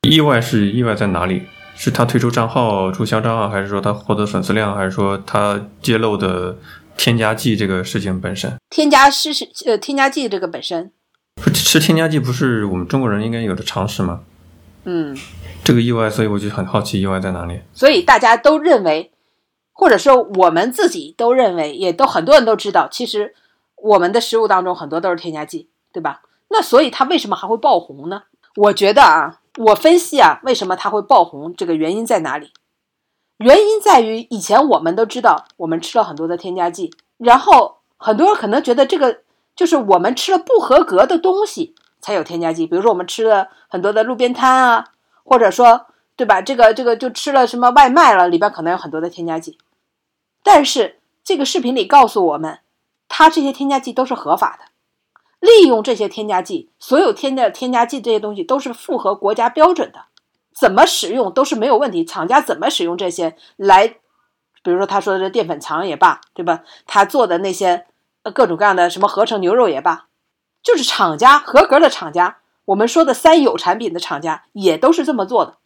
[0.09, 1.43] 意外是意外在哪里？
[1.77, 6.57] 是他退出账号、注销账号，还是说他获得粉丝量，还是说他揭露的
[6.97, 8.57] 添加剂这个事情本身？
[8.71, 10.93] 添加是是呃，添加剂这个本身，
[11.53, 14.21] 吃添加剂不是我们中国人应该有的常识吗？
[14.85, 15.17] 嗯，
[15.65, 17.61] 这个意外，所以我就很好奇，意外在哪里？
[17.73, 19.11] 所以大家都认为，
[19.73, 23.35] 或者说我们自己都认为，也都很多人都知道，其实
[23.77, 26.23] 我们的食物当中很多都是添加剂，对吧？
[26.49, 28.23] 那所以它为什么还会爆红呢？
[28.57, 29.41] 我觉得啊。
[29.57, 31.55] 我分析啊，为什么它会爆红？
[31.55, 32.51] 这个原因在哪里？
[33.37, 39.19] 原因在于以前我们都知道，我们吃了很多的添加剂，然后很多人可能觉得这个
[39.57, 42.67] 就是我们吃了不合格的东西才有添加剂。
[42.67, 44.87] 比如说我们吃了很多的路边摊啊，
[45.25, 45.87] 或者说
[46.17, 46.41] 对吧？
[46.43, 49.59] 这个这个就吃了什么外卖了，里边可能有很多的添加剂。
[50.43, 52.61] 但是这个视频里告诉我们，
[53.09, 54.67] 它这些添加剂都是合法的。
[55.41, 60.07] 利用这些添加剂，所有添加添加剂这些东西都是符合国家标准的，
[60.55, 62.05] 怎么使用都是没有问题。
[62.05, 63.89] 厂家怎么使用这些来，
[64.63, 66.63] 比如说他说的这淀粉肠也罢，对吧？
[66.87, 67.87] 他做的那些
[68.33, 70.07] 各种各样的什么合成牛肉也罢，
[70.63, 75.57] 就是厂家合格的厂家，我们说的三有产品的厂家也都是这么做的，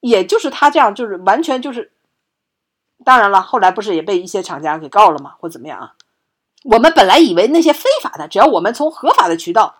[0.00, 1.92] 也就是他这样就是完全就是，
[3.04, 5.34] 当然了，后来不是也被一些厂家给告了吗？
[5.38, 5.94] 或怎么样啊？
[6.64, 9.76] 我们本来以为那些非法的，只要我们从合法的渠道、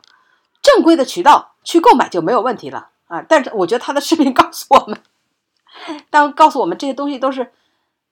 [0.62, 3.24] 正规的渠道去购买就没有问题了啊！
[3.28, 5.00] 但是我觉得他的视频告诉我们，
[6.10, 7.52] 当告诉我们这些东西都是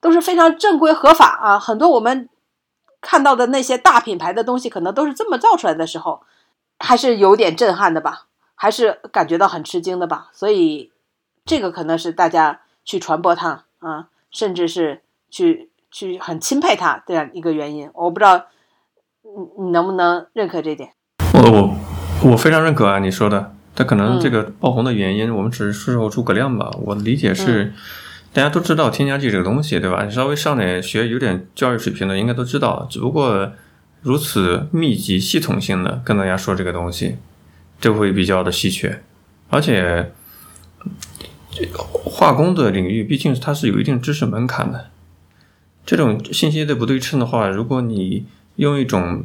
[0.01, 2.29] 都是非常正规合法啊，很多我们
[3.05, 6.23] 看到的那些大品牌的东西可能都是这么造出来的时候，
[6.79, 10.31] 还是有点震撼的吧，还是感觉到很吃惊的吧。
[10.33, 10.91] 所以
[11.45, 17.91] 这个可能是大家去传播它啊，甚至是去去很钦佩它这样一个原因。
[17.93, 18.47] 我不知道。
[19.37, 20.91] 你你能不能认可这点？
[21.33, 22.99] 我我我非常认可啊！
[22.99, 26.71] 你说的，他可能这个爆红的原因，我们只是事后诸葛亮吧。
[26.85, 27.73] 我的理解是，
[28.35, 30.05] 大家都知道添加剂这个东西，对吧？
[30.05, 32.85] 你稍微上点学，有点教育水平的，应该都知道。
[32.91, 33.53] 只不过
[34.03, 37.17] 如此密集、系统性的跟大家说这个东西，
[37.81, 39.01] 就会比较的稀缺。
[39.51, 40.11] 而且，
[41.71, 44.91] 化工的领域毕竟它是有一定知识门槛的。
[45.87, 49.23] 这种信息的不对称的话，如果你用一种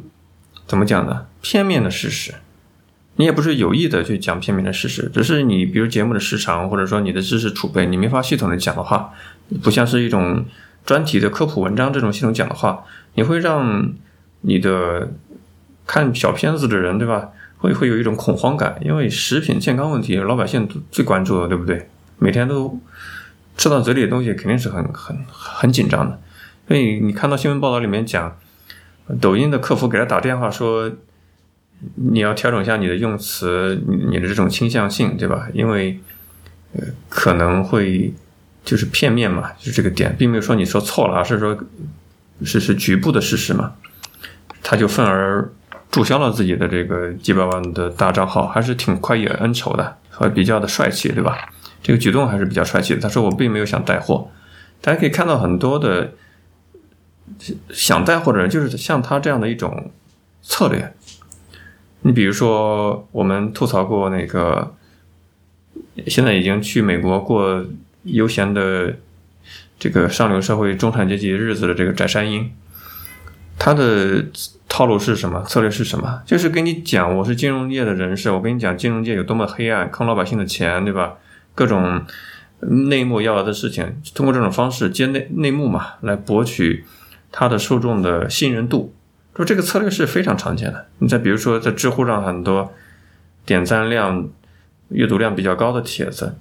[0.68, 1.26] 怎么讲呢？
[1.42, 2.34] 片面的事实，
[3.20, 9.12] 你也不是有意的去讲片面的事实，只是你比如节目的时长，或者说你的知识储备，你没法系统的讲的话，
[9.62, 10.46] 不像是一种
[10.86, 12.82] 专题的科普文章这种系统讲的话，
[13.16, 13.92] 你会让
[14.40, 15.12] 你的
[15.86, 17.28] 看小片子的人，对吧？
[17.58, 21.90] 会会有一种恐慌感，因为食品健康问题，老百姓最关注的，对不对？
[22.18, 22.80] 每天都
[23.58, 26.18] 吃到嘴里的东西，肯定是很很很紧张的。
[26.66, 28.34] 所以你看到新闻报道里面讲。
[29.20, 30.88] 抖音的客服给他打电话说
[31.94, 35.48] ：“你要调整一下你的用词，你的这种倾向性，对吧？
[35.52, 35.98] 因为
[37.08, 38.12] 可能会
[38.64, 41.58] 就是片面嘛，就这个点，并没有说你说错了，而是说
[42.42, 43.74] 是是局部的事实嘛。
[44.62, 45.50] 他就愤而
[45.90, 51.48] 注销了自己的这个几百万的大账号，还是挺快意恩仇的，和比较的帅气，对吧？
[51.82, 53.00] 这个举动还是比较帅气的。
[53.00, 54.30] 他说我并没有想带货，
[54.80, 56.12] 大家可以看到很多的。”
[57.72, 59.92] 想带货的人就是像他这样的一种
[60.42, 60.92] 策略。
[62.02, 64.74] 你比如说，我们吐槽过那个
[66.06, 67.64] 现在已经去美国过
[68.04, 68.96] 悠闲的
[69.78, 72.50] 这个上流社会中产阶级日子的这个翟山鹰，
[73.58, 74.24] 他的
[74.66, 75.42] 套路是什么？
[75.44, 76.22] 策略是什么？
[76.24, 81.18] 就是跟你讲，我是金融业的人士，我跟你讲金融界有多么黑暗，坑老百姓的钱，对吧？
[81.54, 82.02] 各种
[82.60, 86.84] 内幕要来的事情，通过这种方式接内内幕嘛，来博取
[87.30, 88.94] 他的受众的信任度。
[89.40, 90.86] 说这个策略是非常常见的。
[90.98, 92.72] 你再比如说，在知乎上很多
[93.46, 94.28] 点赞量、
[94.90, 96.36] 阅读量比较高的帖子。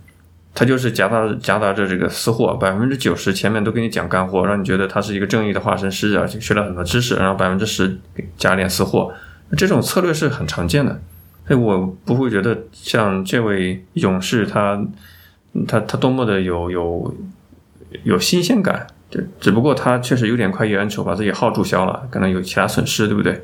[0.54, 7.98] 它就是夹杂夹杂着这个私货，百分之九十前面都给你讲干货，让你觉得他是一个正义的化身师，而且学了很多知识，然后百分之十
[8.36, 9.14] 加点私货，
[9.56, 11.00] 这种策略是很常见的。
[11.48, 14.84] 所以我不会觉得像这位勇士他
[15.68, 17.16] 他他多么的有有
[18.04, 23.44] 有新鲜感，对只不过他确实有点快意恩仇，把自己号注销了，可能有其他损失，对不对？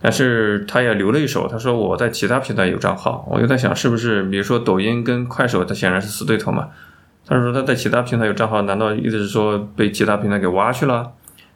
[0.00, 6.68] 但是他也留了一手，他说我在其他平台有账号，我就在想是不是，比如说抖音跟快手，它显然是死对头嘛。
[7.24, 11.12] 他说他在其他平台有账号，难道意思是说被其他平台给挖去了，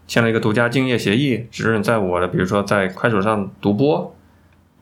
[0.07, 4.15] 签了一个独家竞业协议，只准在我的，比如说在快手上独播，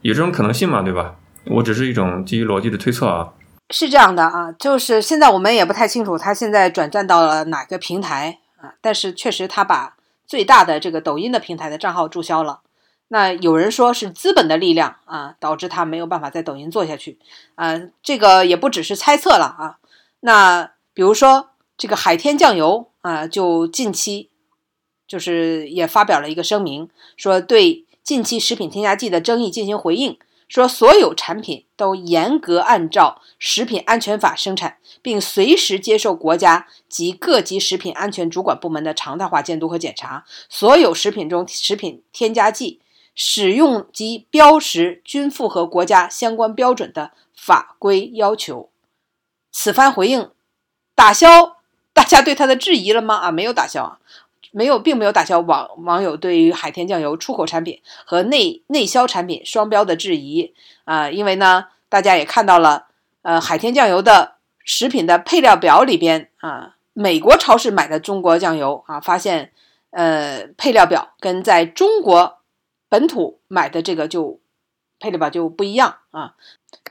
[0.01, 1.15] 有这种可能性嘛，对吧？
[1.47, 3.29] 我只是一种基于逻辑的推测啊。
[3.71, 8.37] 是这样的啊，就是现在我们也不太清楚他现在转战到了哪个平台
[8.81, 12.61] 但是确实他把最大的这个抖音的平台的账号注销了。
[13.07, 17.19] 那有人说是资本的力量啊，导致他没有办法在抖音做下去
[17.53, 19.77] 啊，这个也不只是猜测了啊。
[20.21, 24.31] 那比如说这个海天酱油啊，就近期
[25.07, 42.81] 就是也发表了一个声明，说对近期食品添加剂的争议进行回应，说所有产品都严格按照食品安全法生产，并随时接受国家及各级食品安全主管部门的常态化监督和检查，所有食品中食品添加剂。
[43.17, 48.69] 使用及标识均符合国家相关标准的法规要求。
[49.53, 50.31] 此番回应
[50.93, 51.55] 打消
[51.93, 53.15] 大家对他的质疑了吗？
[53.15, 53.99] 啊，没有打消啊，
[54.55, 60.53] 没有，并没有打消网网友对于海天酱油出口产品和内内销产品双标的质疑
[60.85, 61.09] 啊。
[61.09, 62.85] 因为呢，大家也看到了，
[63.21, 69.51] 呃，海天酱油的食品的配料表里边啊，美国超市买的中国酱油啊，发现
[69.91, 72.37] 呃，配料表跟在中国。
[72.87, 74.39] 本土买的这个就
[74.99, 76.35] 配料表就不一样啊，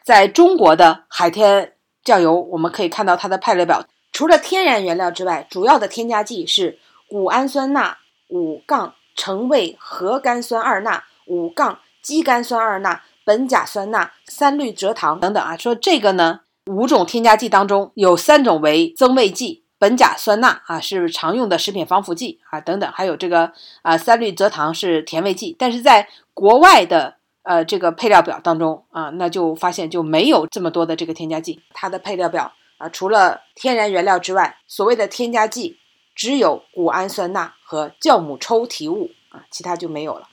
[0.03, 15.57] 在中国的海天酱油，我们可以看到它的配料表，除了天然原料之外，主要的添加剂是谷氨酸钠五杠橙味核苷酸二钠五杠肌苷酸二钠苯甲酸钠三氯蔗糖等等啊。
[15.57, 19.63] 说这个呢，五种添加剂当中有三种为增味剂。
[19.81, 31.61] 苯甲酸钠啊是常用的食品防腐剂啊等等，还有这个啊三氯蔗糖是甜味剂，但是在国外的呃这个配料表当中啊，那就发现就没有这么多的这个添加剂。
[31.75, 35.77] 它的配料表啊，除了天然原料之外，所谓的添加剂
[36.15, 40.29] 只有谷氨酸钠和酵母抽提物啊，其他就没有了。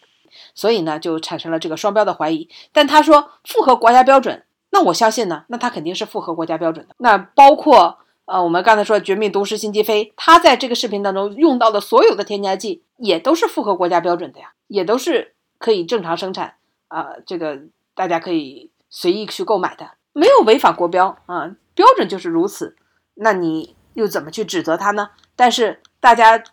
[0.53, 2.47] 所以呢，就产生了这个双标的怀疑。
[2.71, 6.95] 但他说符合国家标准，那我相信呢，那它肯定是符合国家标准的。
[6.97, 7.97] 那包括。
[8.25, 16.55] 呃，我们刚才说绝命毒师辛吉飞，他在这个视频当中用到的所有的添加剂，也都是符合国家标准的呀，也都是可以正常生产
[16.87, 17.59] 啊，这个
[17.93, 22.77] 大家可以随意去购买的，没有违反国标啊，标准就是如此，
[23.15, 25.09] 那你又怎么去指责他呢？
[25.41, 26.43] 但是大家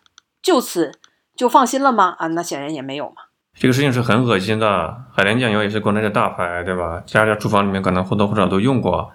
[0.41, 0.91] 就此
[1.35, 2.15] 就放心了吗？
[2.17, 3.17] 啊，那显然也没有嘛。
[3.53, 7.03] 这个事情是很恶心的，海天酱油也是国内的大牌，对吧？
[7.05, 9.11] 家家厨房里面可能或多或少都用过，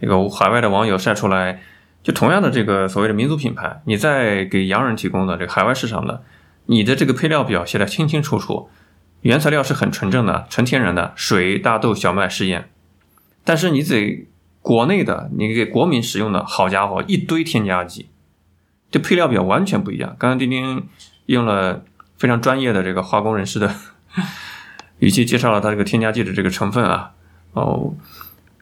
[0.00, 1.60] 这个海外的网友晒出来。
[2.04, 6.22] 就同样的这个所谓的民族品牌，你在给洋人提供的这个海外市场的，
[6.66, 8.70] 你的这个配料表写的清清楚楚，
[9.22, 12.70] 原材料是很纯正的、纯天然的水、大豆、小麦、食盐，
[13.42, 14.28] 但是你得
[14.62, 18.10] 国内的，你给国民使用的，好家伙，一堆添加剂，
[18.90, 20.16] 这配料表完全不一样。
[20.18, 20.86] 刚刚丁丁
[21.26, 21.84] 用了
[22.16, 23.74] 非常专业的这个化工人士的
[24.98, 27.12] 语气介绍了它这个添加剂的这个成分啊，
[27.52, 27.94] 哦。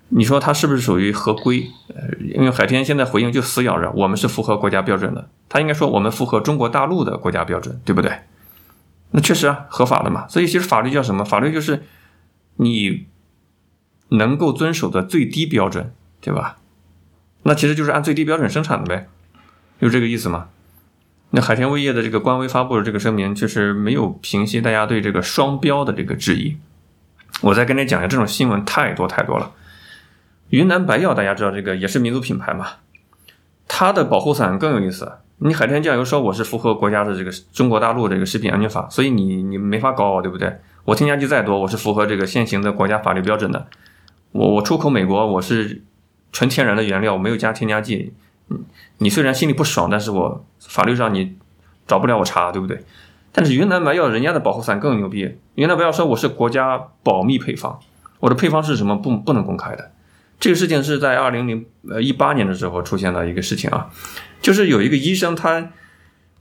[0.09, 1.69] 你说它是不是属于合规？
[1.89, 8.21] 呃，因为海天现在回应就死咬着我们是符合国家标准的，他应该说我们符合中国大陆的国家标准，对不对？
[9.11, 10.29] 那确实啊，合法的嘛。
[10.29, 11.25] 所以其实法律叫什么？
[11.25, 11.83] 法律就是
[12.59, 13.07] 你
[14.11, 16.59] 能够遵守的最低标准，对吧？
[17.43, 19.09] 那其实就是按最低标准生产的呗，
[19.81, 20.49] 就这个意思嘛。
[21.31, 26.57] 那海天味业的这个官微发布的这个声明，确实没有平息大家对这个双标的这个质疑。
[27.43, 29.53] 我再跟你讲一下，这种新闻太多太多了。
[30.51, 32.67] 云南白药大家知道这个也是民族品牌嘛？
[33.67, 35.19] 它的保护伞更有意思。
[35.39, 40.57] 你海天酱油说我是符合国家的这个中国大陆这个食品安全法，所以你你没法搞我，对不对？
[40.85, 43.67] 我添加剂再多，我是符合这个现行的国家法律标准的。
[44.31, 45.83] 我我出口美国，我是
[46.33, 48.15] 纯天然的原料，我没有加添加剂。
[48.99, 51.37] 你虽然心里不爽，但是我法律上你
[51.87, 52.85] 找不了我茬，对不对？
[53.33, 57.79] 但是云南白药人家的保护伞更牛逼，云南白药说我是国家保密配方，
[58.21, 59.93] 我的配方是什么不不能公开的。
[60.39, 63.91] 这个事情是在二零零呃一八年的时候出现的一个事情啊，
[64.41, 65.71] 就是有一个医生他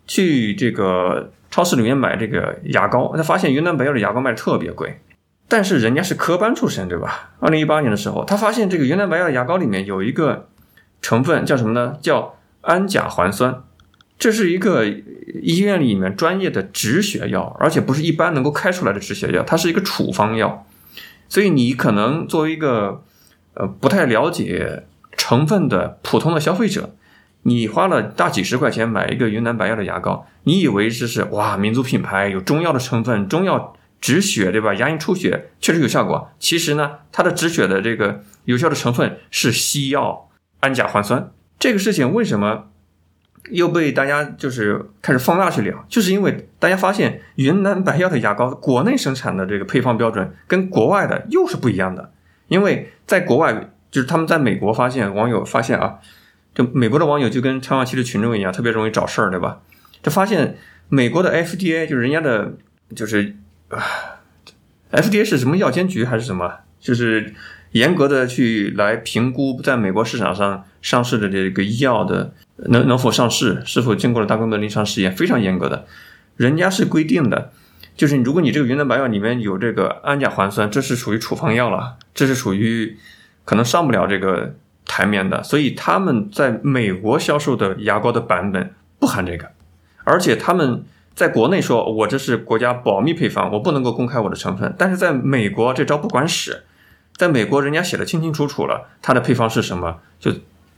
[0.08, 5.00] 去这个超市里面买这个牙膏，他发现云南白药的牙膏卖的特别贵，
[5.48, 7.32] 但是人家是科班出身对吧？
[7.40, 10.50] 二零一八年的时候，他发现这个云南白药牙膏里面有一个
[11.06, 11.96] 成分叫什么呢？
[12.02, 13.62] 叫氨甲环酸，
[14.18, 20.66] 这是一个医院里面专业的止血药，而且不是一般能够开出来的止血药，它是一个处方药，
[21.30, 23.04] 所以你可能作为一个
[23.54, 26.96] 呃，不太了解成分的普通的消费者，
[27.44, 34.74] 你花了大几十块钱买一个云南白药的牙膏，你以为这是哇民族品牌，有中药的成分，中药止血对吧？
[34.74, 36.32] 牙龈出血确实有效果。
[36.40, 40.25] 其实呢，它的止血的这个有效的成分是西药
[40.66, 41.32] 氨甲环酸。
[41.60, 42.70] 这个事情为什么
[43.52, 45.86] 又被大家就是开始放大去聊？
[45.88, 52.12] 就是因为大家发现云南白药的牙膏国内生产的这个配方标准跟国外的又是不一样的。
[52.48, 56.00] 因为在国外，就是他们在美国发现网友发现啊，
[56.56, 59.62] 就美国的网友就跟长期的群众一样，特别容易找事儿，对吧？
[60.02, 60.58] 就发现
[60.90, 62.54] 美国的 FDA 就是人家的，
[62.96, 63.36] 就是
[63.70, 63.84] 啊
[64.92, 66.60] ，FDA 是什么药监局还是什么？
[66.80, 67.34] 就是
[67.76, 75.86] 严格的去来评估在美国市场上上市的这个医药的能能否上市，是否经过了大规模临床试验，非常严格的，
[76.38, 77.52] 人家是规定的。
[77.98, 82.98] 就是如果你这个云南白药里面有这个氨甲环酸，这是属于处方药了，这是属于
[83.44, 84.56] 可能上不了这个
[84.86, 85.44] 台面的。
[85.44, 89.50] 所以他们在美国销售的牙膏的版本不含这个，
[90.06, 94.74] 而且他们在国内说我这是国家保密配方，我不能够公开我的成分。
[94.78, 96.64] 但是在美国这招不管使，
[97.16, 100.32] 在美国人家写的清清楚楚了，它的配方是什么，就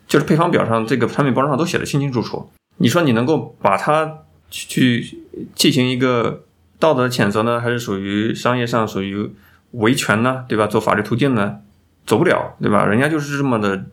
[0.08, 2.50] 就是配方表上这个产品包装上都写的清清楚楚。
[2.78, 4.20] 你说你能够把它
[4.50, 5.24] 去去
[5.56, 6.44] 进行一个？
[6.80, 9.32] 道德谴责呢，还是属于商业上属于
[9.72, 10.68] 维权呢，对吧？
[10.68, 11.58] 走法律途径呢，
[12.06, 12.86] 走不了，对吧？
[12.86, 13.86] 人家就是这么的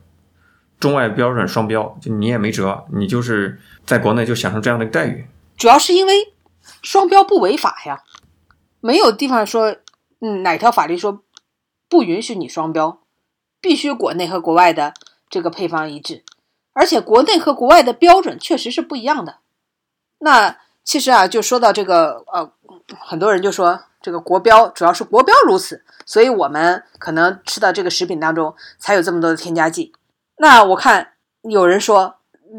[0.78, 5.24] 中外标准双标，就你也没辙，你就是在国内就享受这样的待遇。
[5.56, 6.34] 主要是因为
[6.82, 8.02] 双标不违法呀，
[8.82, 9.74] 没有地方说，
[10.20, 11.23] 嗯，哪条法律说
[11.88, 13.00] 不允许你双标，
[13.60, 14.94] 必须国内和国外的
[15.28, 16.24] 这个配方一致，
[16.72, 19.38] 而且国内和国外的标准确实是不一样的。
[20.18, 22.52] 那其实啊，就说到这个呃。
[23.00, 29.94] 很多人就说这个国标主要是国标如此，所以我们可能吃到这个食品当中才有这么多的添加剂。
[30.36, 32.16] 那我看有人说，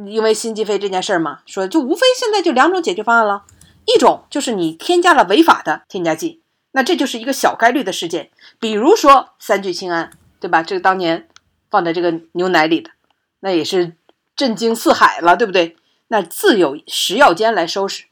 [0.07, 3.43] 因为心肌肥这件事儿嘛，说就无非现在就两种解决方案了，
[3.85, 8.31] 一种就是你添加了违法的添加剂，那这就是一个小概率的事件，
[8.65, 10.09] 比如说三聚氰胺，
[10.39, 10.63] 对吧？
[10.63, 11.27] 这个当年
[11.69, 12.89] 放在这个牛奶里的，
[13.41, 13.93] 那也是
[14.35, 15.75] 震惊四海了，对不对？
[16.07, 18.05] 那自有食药监来收拾。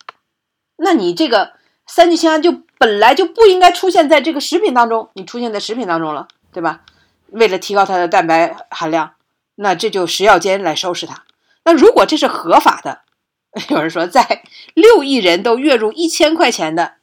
[0.75, 1.53] 那你这个。
[1.85, 6.83] 三聚氰胺就本来就不应该出现在这个食品当中，你出现在食品当中了，对吧？
[7.27, 9.15] 为了提高它的蛋白含量，
[9.55, 11.23] 那这就食药监来收拾它。
[11.65, 13.01] 那如果这是合法的，
[13.69, 14.43] 有人说在
[14.73, 16.93] 六亿人都月入一千块钱的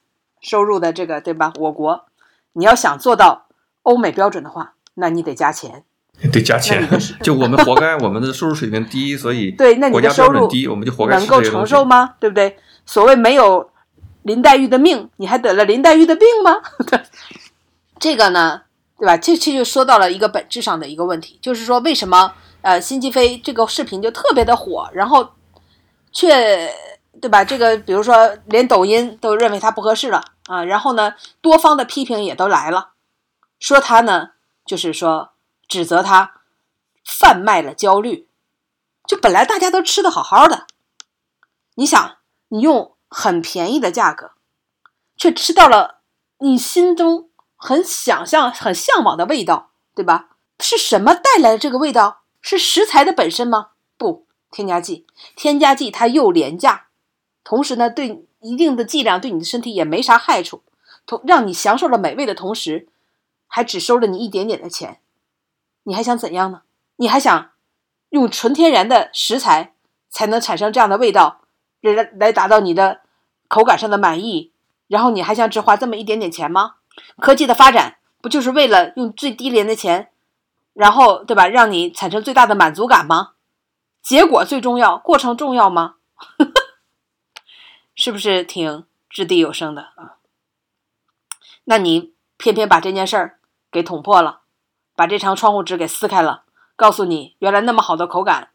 [0.40, 1.52] 收入的这个，对吧？
[1.58, 2.06] 我国
[2.52, 3.46] 你要想做到
[3.82, 5.84] 欧美标准的话，那你得加钱，
[6.32, 6.88] 得加钱。
[7.22, 12.14] 就我们活该，我们的收入水平低，所以 对，那你的收入低，我们就活该能够承受吗？
[12.20, 12.56] 对不对？
[12.84, 13.70] 所谓没有。
[14.22, 16.60] 林黛玉的命，你还得了林黛玉的病吗？
[17.98, 18.60] 这个呢，
[18.98, 19.16] 对吧？
[19.16, 22.30] 这这就说到了一个本质上的一个问题，就是说为什么
[22.60, 25.26] 呃辛吉飞这个视频就特别的火，然后
[26.12, 26.70] 却
[27.18, 27.42] 对吧？
[27.42, 32.92] 这个比如说连抖音都认为它不合适了啊，然后呢多方的批评也都来了，
[33.58, 34.30] 说他呢
[34.64, 35.32] 就是说
[35.68, 36.40] 指责他
[37.04, 38.28] 贩卖了焦虑，
[39.06, 40.66] 就本来大家都吃的好好的，
[41.74, 42.16] 你想
[42.48, 42.94] 你用。
[43.12, 44.34] 很便宜的价格，
[45.16, 45.98] 却吃到了
[46.38, 50.36] 你心中很想象、很向往的味道，对吧？
[50.60, 52.22] 是什么带来的这个味道？
[52.40, 53.70] 是食材的本身吗？
[53.98, 55.08] 不，添加剂。
[55.34, 56.86] 添加剂它又廉价，
[57.42, 60.62] 同时呢，对一定的剂量对你的身体也没啥害处，
[61.06, 62.88] 同让你享受了美味的同时，
[63.46, 65.00] 还只收了你一点点的钱，
[65.84, 66.62] 你还想怎样呢？
[66.96, 67.50] 你还想
[68.10, 69.74] 用纯天然的食材
[70.08, 71.42] 才能产生这样的味道？
[71.80, 73.00] 来来达到你的
[73.48, 74.52] 口感上的满意，
[74.86, 76.74] 然后你还想只花这么一点点钱吗？
[77.18, 80.10] 科技的发展不就是为了用最低廉的钱，
[80.74, 83.30] 然后对吧，让你产生最大的满足感吗？
[84.02, 85.94] 结果最重要，过程重要吗？
[88.00, 90.16] 是不是挺掷地有声的啊？
[91.64, 93.38] 那你偏偏把这件事儿
[93.70, 94.40] 给捅破了，
[94.96, 96.44] 把这张窗户纸给撕开了，
[96.76, 98.52] 告诉你，原来那么好的口感，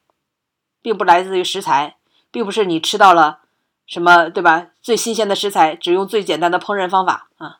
[0.81, 1.97] 并不来自于食材。
[2.31, 3.41] 并不是你吃到了
[3.85, 4.71] 什么对吧？
[4.81, 7.59] 最新鲜的食材，只用最简单的烹饪方法啊。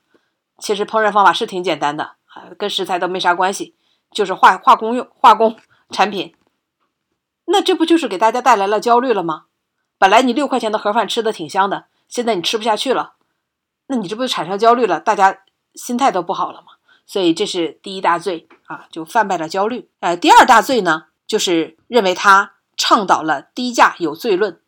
[0.58, 2.16] 其实烹饪方法是挺简单的，
[2.58, 3.76] 跟食材都没啥关系，
[4.12, 5.56] 就是化化工用化工
[5.92, 6.36] 产品。
[7.46, 9.46] 那这不就是给大家带来了焦虑了吗？
[9.98, 13.14] 本来你六块钱的盒饭吃的挺香的，现在你吃不下去了，
[13.88, 15.00] 那你这不就产生焦虑了？
[15.00, 15.40] 大家
[15.74, 16.74] 心态都不好了吗？
[17.08, 19.90] 所以这是第一大罪啊，就贩卖了焦虑。
[20.00, 24.60] 呃，第二大罪呢，就是认为他倡导了低价有罪论。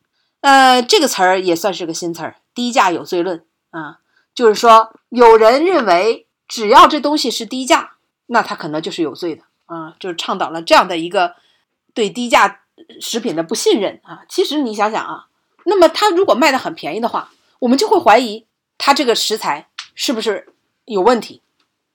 [0.42, 4.00] 呃，这个词儿也算是个新词儿，“低价有罪论”啊，
[4.36, 7.96] 就是说，有人认为只要这东西是低价，
[8.28, 11.36] 那它可能就是有罪的啊，就是倡导了这样的一个
[11.96, 12.62] 对低价
[13.00, 14.24] 食品的不信任啊。
[14.30, 15.28] 其实你想想啊，
[15.66, 18.46] 那么它如果卖的很便宜的话，我们就会怀疑
[18.78, 20.54] 它这个食材是不是
[20.86, 21.42] 有问题。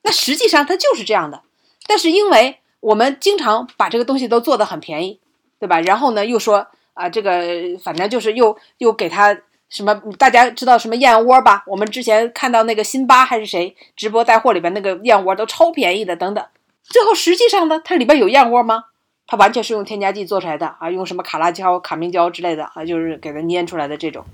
[0.03, 1.43] 那实际上它就是这样的，
[1.87, 5.21] 但是因为我们经常把这个东西都做的很便宜，
[5.59, 5.81] 对吧？
[5.81, 6.69] 然后呢，又说。
[6.95, 7.41] 啊，这个
[7.83, 9.35] 反正就是又又给他
[9.71, 9.95] 什么？
[10.19, 11.65] 大家知道什么燕窝吧？
[11.67, 16.45] 我们之前看到那个辛巴还是谁直播带货里边那个燕窝都超便宜的，等等。
[16.85, 18.85] 最后实际上呢，它里边有燕窝吗？
[19.27, 24.25] 它完全是用添加剂做出来的啊，用什么卡拉胶、卡明胶之类的啊，就是给它粘出来的这种。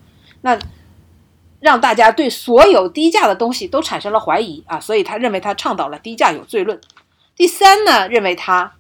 [0.41, 0.59] 那
[1.61, 6.81] 让大家对所有低价的东西都产生了怀疑啊，所以他认为他倡导了低价有罪论。
[7.37, 8.75] 第三呢，认为他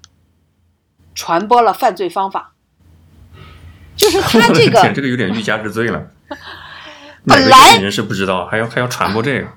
[1.14, 2.52] 传播了犯罪方法。
[3.96, 6.06] 就是他 这个，这个有点欲加之罪了。
[7.26, 9.48] 本来人是不知道，还要还要传播这个。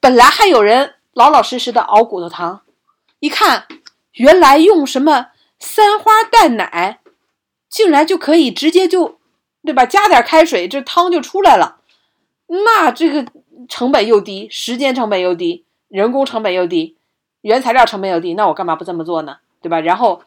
[0.00, 2.62] 本来还有人老老实实的熬骨头汤，
[3.18, 3.66] 一看
[4.12, 5.26] 原来用什么
[5.60, 6.98] 三花淡奶，
[7.68, 9.20] 竟然就可以直接就，
[9.64, 9.86] 对吧？
[9.86, 11.76] 加点开水，这汤就出来了。
[12.48, 13.24] 那这个
[13.68, 16.96] 成本又低，时间成本又低，人工成本又低，
[17.42, 19.36] 原材料成本又低，那我干嘛不这么做呢？
[19.62, 19.78] 对吧？
[19.80, 20.22] 然后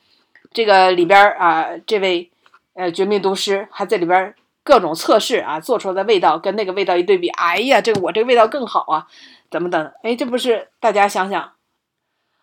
[0.53, 2.29] 这个里边啊，这位。
[2.75, 9.05] 呃，绝命毒师还在里边各种测试啊，做出来的味道跟那个味道一对比，哎呀，这个我这个味道更好啊，
[9.51, 9.91] 怎么等？
[10.01, 11.51] 哎，这不是大家想想，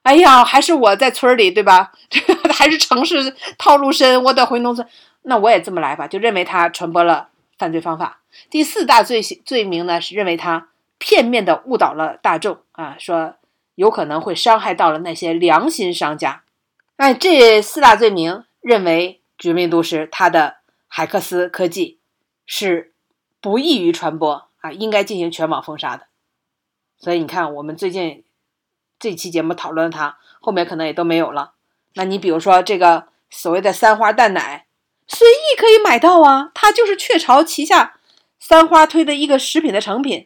[0.02, 1.92] 哎呀，还是我在村里对吧？
[2.08, 2.20] 这
[2.52, 4.86] 还是城市套路深，我得回农村，
[5.22, 7.28] 那我也这么来吧，就认为他传播了
[7.58, 8.20] 犯罪方法。
[8.48, 13.34] 第四大罪罪名呢，是认为他片面的误导了大众啊，说
[13.74, 16.42] 有可能会伤害到了那些良心商家。
[16.96, 19.18] 哎，这四大罪名认为。
[19.42, 21.98] 绝命毒师，它的海克斯科技
[22.44, 22.92] 是
[23.40, 26.08] 不易于传播啊，应该进行全网封杀的。
[26.98, 28.22] 所以你看，我们最近
[29.00, 31.54] 这期节目讨论它，后面可能也都没有了。
[31.94, 34.66] 那你比如说这个所谓的三花淡奶，
[35.08, 37.94] 随意可以买到啊，它就是雀巢旗下
[38.38, 40.24] 三花推的一个食品的成品。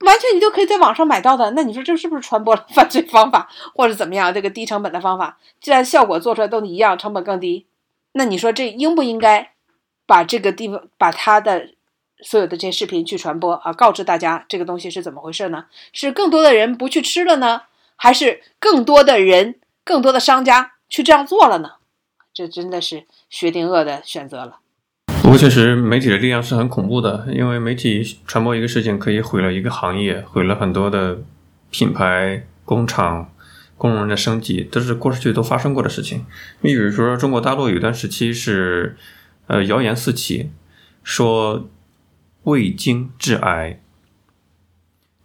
[0.00, 4.34] 完全你就可以在网上买到的，那你说这是不是传播了 犯罪方法，或者怎么样？
[4.34, 7.66] 这个低成本的方法，既然效果做出来都一样，成本更低。
[8.12, 9.52] 那你说这应不应该
[10.04, 11.70] 把这个地方把它的
[12.22, 13.72] 所有的这些视频去传播啊？
[13.72, 15.66] 告知大家这个东西是怎么回事呢？
[15.92, 17.62] 是更多的人不去吃了呢，
[17.96, 21.72] 还是更多的人、更多的商家去这样做了呢？
[22.32, 24.58] 这真的是薛定谔的选择了。
[25.22, 31.18] 不过确实，媒体的力量是很恐怖的，因为媒体传播一个事情可以毁了一个行业，毁了很多的
[31.70, 33.30] 品牌工厂。
[33.78, 36.24] 工人的升级都是过去都发生过的事情。
[36.62, 38.96] 你比如说，中国大陆有一段时期是，
[39.48, 40.50] 呃，谣言四起，
[41.04, 41.68] 说
[42.46, 43.80] 味精致癌，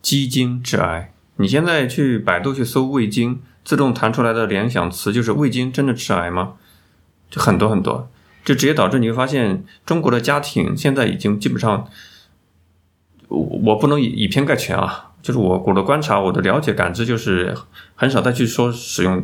[0.02, 1.14] 鸡精致癌。
[1.36, 6.54] 你现在去百度去搜味精，自动弹出来的联想词就是味精真的致癌吗？
[7.30, 8.10] 就很多很多，
[8.44, 11.88] 就直接导致你会发现，中国的家庭现在已经基本上，
[13.28, 15.12] 我我不能以以偏概全啊。
[15.22, 17.56] 就是我我的观察，我的了解感知，就是
[17.94, 19.24] 很少再去说使用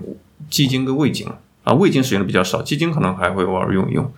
[0.51, 1.27] 鸡精跟味精
[1.63, 4.13] 啊，味精使用的比较少，鸡精可能还会偶尔用一用。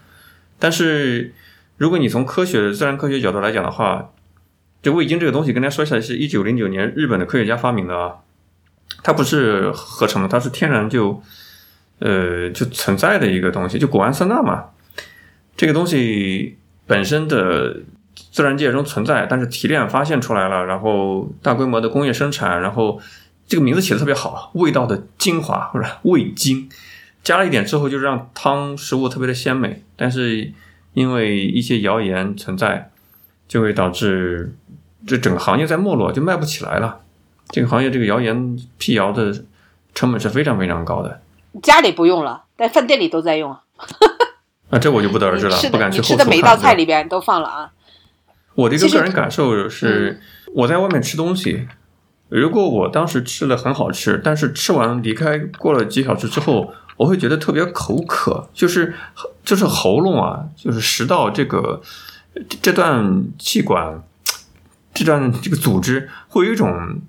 [0.60, 1.34] 但是
[1.80, 4.12] 如果你从科学自然科学角度来讲的话，
[4.84, 8.18] 就味精这个东西跟大家说一下，是一九零九年日本的科学家发明的啊，
[9.02, 11.20] 它不是合成的，它是天然就
[11.98, 14.66] 呃就存在的一个东西，就谷氨酸钠嘛，
[15.58, 17.78] 这个东西本身的。
[18.32, 23.00] 自然界中存在，但是提炼发现出来了，然后大规模的工业生产，然后
[23.48, 26.70] 这个名字起的特别好，味道的精华不是味精，
[27.24, 30.52] 加了一点之后就让汤食物特别的鲜美，但是
[30.94, 32.92] 因为一些谣言存在，
[33.48, 34.56] 就会导致
[35.06, 37.02] 这整个行业在没落，就卖不起来了。
[37.50, 39.34] 这个行业这个谣言辟谣的
[39.94, 41.22] 成本是非常非常高的。
[41.64, 43.62] 家里不用了，但饭店里都在用啊。
[44.70, 47.72] 那这我就不得而知了， 不敢去吃的每一道菜里边都放了啊。
[48.54, 50.20] 我的一个个人感受是，
[50.54, 51.68] 我在外面吃东西，
[52.28, 58.94] 如果我当时吃的很好吃，但是吃完离开过了几小时之后，我会觉得特别口渴，就是
[59.46, 61.82] 就是喉咙啊，就是食道这个
[62.34, 64.04] 这这段气管，
[64.94, 67.00] 这段这个组织会有一种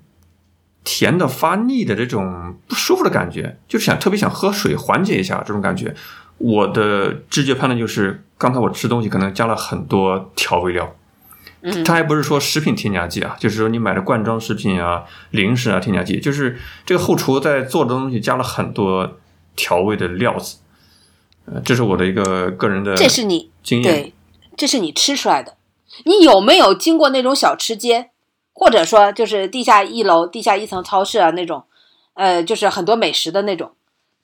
[0.85, 5.93] 甜的发腻的这种不舒服的感觉，就是想特别想喝水缓解一下这种感觉。
[6.37, 10.95] 我的直觉判断就是，刚才我吃东西可能加了很多调味料。
[11.63, 19.19] 嗯它还不是说食品添加剂啊，就是说你买的罐装食品啊、零食啊添加剂，就是这个后厨在做的东西加了很多
[19.61, 20.57] 调味的料子。
[21.45, 23.93] 呃，这是我的一个个人的这是你经验。
[23.93, 24.13] 对，
[24.57, 25.55] 这是你吃出来的。
[26.05, 28.09] 你有没有经过那种小吃街，
[28.53, 31.65] 或者说就是地下一楼、地下一层超市啊那种，
[32.15, 33.73] 呃，就是很多美食的那种，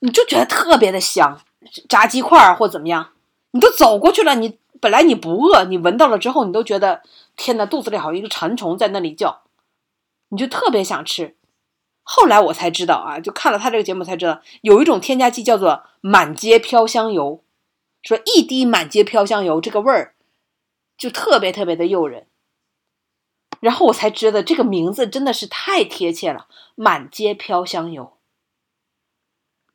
[0.00, 1.40] 你就觉得特别的香，
[1.88, 3.10] 炸鸡块儿或怎么样，
[3.52, 7.02] 你都走过去了，你本来你不饿，你闻到了之后，你都觉得
[7.36, 9.42] 天呐，肚子里好像一个馋虫在那里叫，
[10.30, 11.36] 你就特别想吃。
[12.10, 17.44] 后来我才知道啊，就看了他这个节目才知道，有一种添加剂叫做满街飘香油，
[18.00, 20.14] 说一滴满街飘香油，这个味儿
[20.96, 22.26] 就特别特别的诱人。
[23.60, 28.16] 然后我才知道这个名字真的是太贴切了，满街飘香油。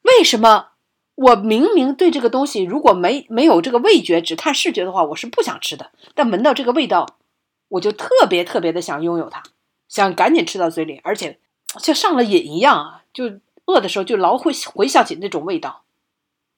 [0.02, 0.70] 为什么
[1.14, 5.92] 我明明对这个东西如果没没有这个味觉，只看视觉的话，我是不想吃的。
[6.16, 7.20] 但闻到这个味道，
[7.68, 9.44] 我就特别特别的想拥有它，
[9.88, 11.40] 想赶紧吃到嘴里，而且
[11.80, 15.84] 像上了瘾一样啊，就饿的时候就老会回想起那种味道。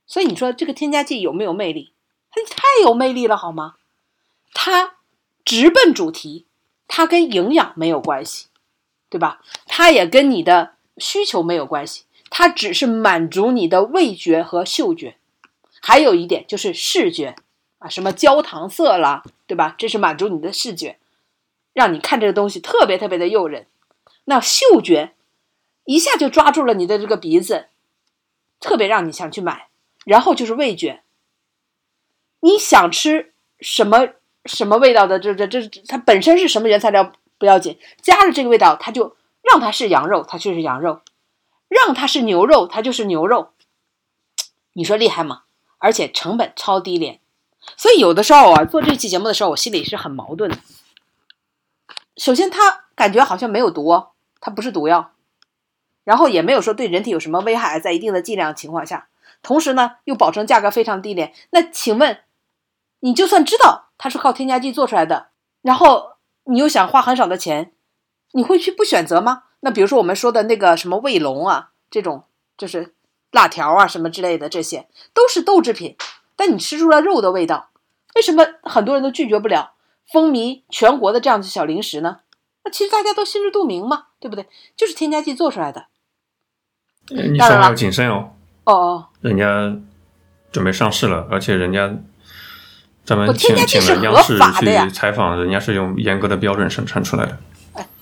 [0.07, 1.93] 所以你说这个添加剂有没有魅力？
[2.29, 3.75] 它太有魅力了，好吗？
[4.53, 4.97] 它
[5.43, 6.45] 直奔主题，
[6.87, 8.47] 它跟营养没有关系，
[9.09, 9.41] 对吧？
[9.65, 15.17] 它也跟你的需求没有关系，它只是满足你的味觉和嗅觉。
[15.81, 17.35] 还有一点就是视觉
[17.79, 19.75] 啊，什么焦糖色啦，对吧？
[19.77, 20.99] 这是满足你的视觉，
[21.73, 23.67] 让你看这个东西特别特别的诱人。
[24.25, 25.13] 那嗅觉
[25.85, 27.69] 一下就抓住了你的这个鼻子，
[28.59, 29.69] 特别让你想去买。
[30.05, 31.01] 然后就是味觉，
[32.41, 34.09] 你想吃什么
[34.45, 41.01] 什么味道的，这这这它本身是什么原材料不要紧，加了这个味道，它就让它是羊肉，它就是羊肉；
[41.67, 43.53] 让它是牛肉，它就是牛肉。
[44.73, 45.43] 你说厉害吗？
[45.77, 47.19] 而且成本超低廉，
[47.75, 50.57] 所以有的时候啊，做这期节目的时候，我心里是很矛盾的。
[52.17, 54.05] 首先，它感觉好像没有毒，
[54.39, 55.11] 它不是毒药，
[56.03, 59.07] 然后也没有说对人体有什么危害，在一定的剂量情况下。
[59.41, 61.33] 同时呢，又保证价格非常低廉。
[61.51, 62.19] 那请问，
[63.01, 65.27] 你就算知道它是靠添加剂做出来的，
[65.61, 67.73] 然后你又想花很少的钱，
[68.31, 69.43] 你会去不选择吗？
[69.59, 72.23] 那比如说我们说的那个什么卫龙啊，这种
[72.57, 72.95] 就是
[73.31, 75.95] 辣条啊什么之类的，这些都是豆制品，
[76.35, 77.69] 但你吃出了肉的味道，
[78.15, 79.73] 为什么很多人都拒绝不了
[80.11, 82.21] 风靡全国的这样的小零食呢？
[82.65, 84.45] 那其实大家都心知肚明嘛，对不对？
[84.75, 85.85] 就是添加剂做出来的。
[87.15, 88.31] 呃你说话要谨慎哦。
[88.65, 89.79] 哦哦，人家
[90.51, 91.93] 准备上市了，而且人家
[93.03, 97.37] 咱们请请了央视去采访，人家是用严格的标准生产出来的。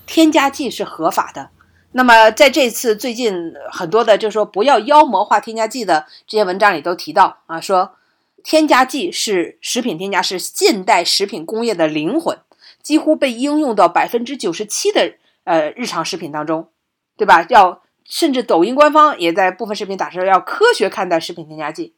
[0.06, 1.50] 添加剂是合法的。
[1.92, 7.96] 那么在这次最近很多的，就是说不要妖魔化添加剂的这些文章里都提到啊，说
[8.44, 12.38] 添加剂是食品添加是现代食品工业的灵魂，
[12.84, 15.16] 几乎被应用到百分之九十七的
[15.46, 16.70] 呃日常食品当中，
[17.18, 17.46] 对吧？
[17.50, 21.96] 要甚至抖音官方也在部分视频打出要科学看待食品添加剂。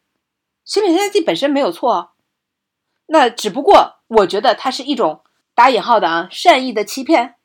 [0.63, 2.11] 食品添加剂本身没有错，
[3.07, 5.21] 那只不过我觉得它是一种
[5.53, 7.35] 打引号的啊善意的欺骗。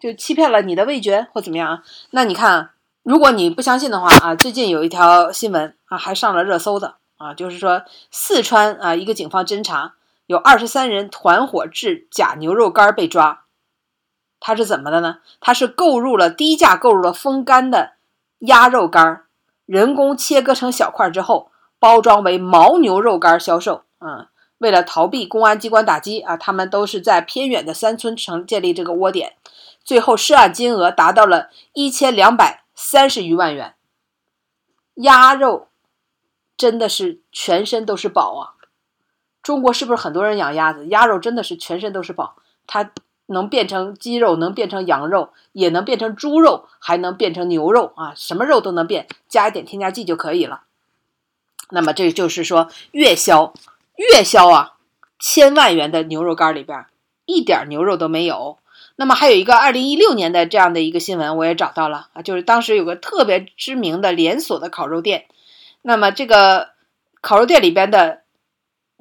[0.00, 1.82] 就欺骗了你的味觉或怎么样啊？
[2.12, 9.96] 那你看啊，如果你不相信的话啊，最近有一条新闻啊，还上了热搜的啊，就是说四川啊，一个警方侦查
[10.30, 13.46] 有二十三人团伙制假牛肉干被抓，
[14.38, 15.18] 他是怎么的呢？
[15.40, 17.94] 他是购入了低价购入了风干的
[18.38, 19.24] 鸭肉干，
[19.66, 21.50] 人工切割成小块之后，
[21.80, 24.28] 包装为牦牛肉干销售啊。
[24.58, 29.34] 为了逃避公安机关打击啊，他们都是在偏远的山村城建立这个窝点。
[29.82, 33.74] 最后涉案金额达到了一千两百三十余万元。
[34.94, 35.66] 鸭肉
[36.56, 38.59] 真的是全身都是宝啊！
[39.42, 40.86] 中国是不是很多人养鸭子？
[40.88, 42.36] 鸭肉真的是全身都是宝，
[42.66, 42.90] 它
[43.26, 48.12] 能变成鸡肉，能变成羊肉，也能变成猪肉，还能变成牛肉啊！
[48.16, 50.62] 什么肉都能变，加一点添加剂就可以了。
[51.70, 53.54] 那么这就是说，月销
[53.94, 54.74] 月销啊，
[55.20, 56.86] 千万元的牛肉干里边
[57.24, 58.58] 一点牛肉都没有。
[58.96, 65.26] 那么还有一个二零一六年的这样的一个新闻，我也找到了啊，就是当时有个特别知名的连锁的烤肉店，
[65.82, 66.70] 那么这个
[67.20, 68.19] 烤肉店里边的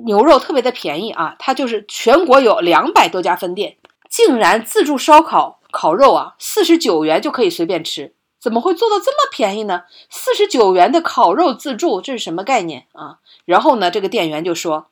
[0.05, 3.77] 牛肉特别的便宜啊，它就是全国有两百多家分店，
[4.09, 9.83] 竟然自助烧烤烤肉啊，四十九元就可以随便吃，怎么会做到这么便宜呢？
[10.09, 13.19] 四十九元的烤肉自助，这是什么概念啊？
[13.45, 14.87] 然后呢，这个店员就说，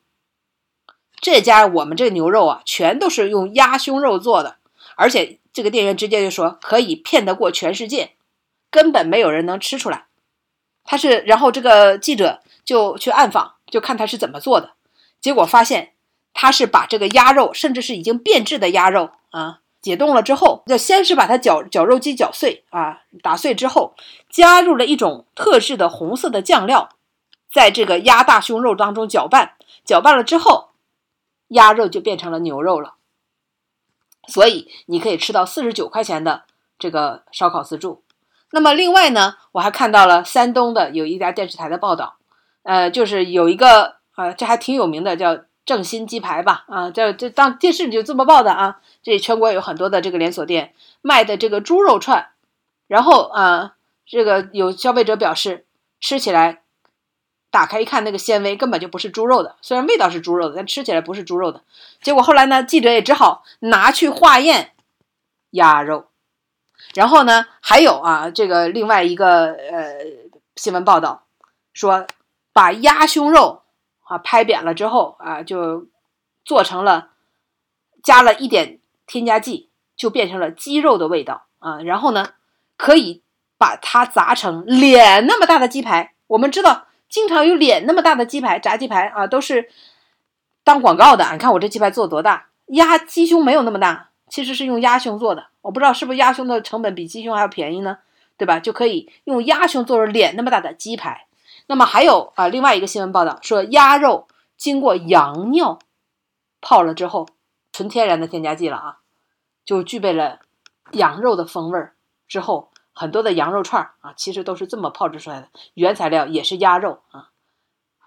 [1.22, 4.58] 这家我们这牛肉啊，全都是用鸭胸肉做的，
[4.95, 8.12] 而且这个店员直接就说可以骗得过全世界，
[8.70, 10.05] 根本没有人能吃出来。
[10.84, 14.72] 他是，然后这个记者就去暗访，就看他是怎么做的，
[15.28, 15.91] 结果发现
[16.34, 23.93] 他是把这个鸭肉，甚至是已经变质的鸭肉啊，解冻了之后，就先是把它绞绞肉机绞碎啊，打碎之后，
[24.30, 26.91] 加入了一种特制的红色的酱料，
[27.51, 30.69] 在这个鸭大胸肉当中搅拌，搅拌了之后。
[31.49, 32.93] 鸭肉就变成了牛肉了，
[34.30, 36.43] 所以你可以吃到四十九块钱的
[36.80, 38.01] 这个烧烤自助。
[38.51, 42.15] 那么另外呢，我还看到了山东的有一家电视台的报道，
[42.63, 48.82] 呃，就是有一个啊，这还挺有名的，叫正新鸡排吧，啊，这这当电视里就这么报的啊。
[49.01, 52.30] 这全国有很多的这个连锁店卖的这个猪肉串，
[52.88, 55.65] 然后啊，这个有消费者表示
[56.01, 56.63] 吃起来。
[57.49, 61.61] 打开一看，那个纤维根本就不是猪肉的，虽然味道是猪肉的，但吃起来不是猪肉的。
[62.01, 64.74] 结果后来呢，记者也只好拿去化验
[65.51, 66.07] 鸭肉。
[66.93, 69.95] 然后呢，还有啊，这个另外一个呃
[70.57, 71.24] 新闻报道
[71.74, 72.05] 说，
[72.51, 73.63] 把鸭胸肉
[74.08, 75.88] 啊拍扁了之后啊，就
[76.43, 77.10] 做成了
[78.03, 81.82] 加了一点添加剂，就变成了鸡肉的味道啊。
[81.82, 82.30] 然后呢，
[82.76, 83.22] 可以
[83.58, 86.14] 把它砸成脸那么大的鸡排。
[86.28, 86.86] 我们知道。
[87.10, 89.70] 经常有脸那么大的鸡排，炸鸡排啊，都是
[90.66, 91.26] 当广告的。
[91.32, 92.47] 你看我这鸡排做多大？
[92.66, 95.47] 鸭鸡胸没有那么大，其实是用鸭胸做的。
[95.62, 97.99] 我不知道是不是鸭胸的成本比鸡胸还要便宜呢？
[98.36, 98.60] 对吧？
[98.60, 101.26] 就可以用鸭胸做成脸那么大的鸡排。
[101.68, 105.80] 那么还有啊，另外一个新闻报道说，鸭肉经过羊尿
[106.59, 107.28] 泡了之后，
[107.72, 108.97] 纯天然的添加剂了啊，
[109.63, 110.39] 就具备了
[110.93, 111.95] 羊肉的风味儿
[112.28, 112.72] 之后。
[112.99, 117.30] 很多的羊肉串啊，其实都是这么泡制出来的，原材料也是鸭肉啊。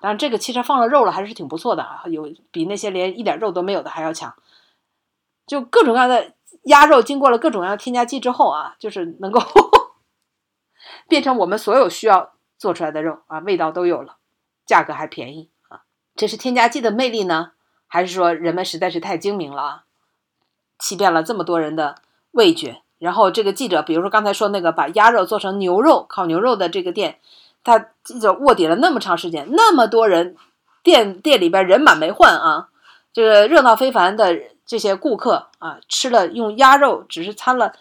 [0.01, 4.35] 当然，这个其实放了肉了，还是挺不错的啊，有比那些连一点肉都没有的还要强。
[5.47, 6.33] 就各种各样的
[6.65, 9.41] 鸭肉，经过了各种各样的添加剂之后啊，就是能够
[11.07, 14.19] 变成我们所有需要做出来的肉啊，味道都有了，
[14.67, 15.81] 价格还便宜啊。
[16.15, 17.53] 这是添加剂的魅力呢，
[17.89, 19.85] 还是说人们实在是太精明了啊，
[20.79, 21.97] 欺骗了这么多人的
[22.33, 22.83] 味觉？
[22.99, 27.19] 然后这个记者，比如说刚才说那个把鸭肉做成牛肉烤牛肉的这个店，
[27.65, 30.37] 他记者卧底了那么长时间，那么多人，
[30.83, 32.69] 店店里边人满为患啊，
[33.15, 37.73] 这个热闹非凡的这些顾客啊，吃了用鸭肉只是掺了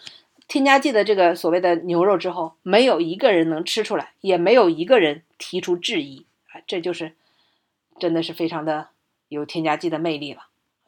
[0.50, 7.14] 添加剂的这个所谓的牛肉之后，没有一个人能吃出来，也没有一个人提出质疑啊，这就是
[8.00, 8.88] 真的是非常的
[9.28, 10.40] 有添加剂的魅力了。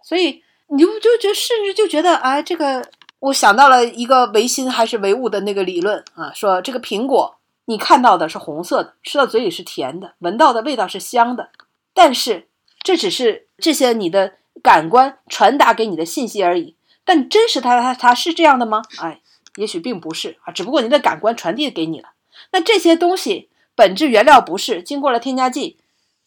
[0.02, 2.90] 所以你就就觉得甚至就觉得啊，这个。
[3.22, 7.36] 我想到了一个唯心还是唯物的那个理论啊，说这个苹果
[7.66, 11.50] 你看到的是红色的，吃到嘴里是甜的，闻到的味道是香的，
[11.94, 12.48] 但是
[12.82, 16.74] 这只是这些你的感官传达给你的信息而已。
[17.04, 18.82] 但真实它它它是这样的吗？
[18.98, 19.20] 哎，
[19.56, 22.10] 也许并不是啊，只不过您的感官传递给你了。
[22.50, 25.78] 那这些东西本质原料不是经过了添加剂，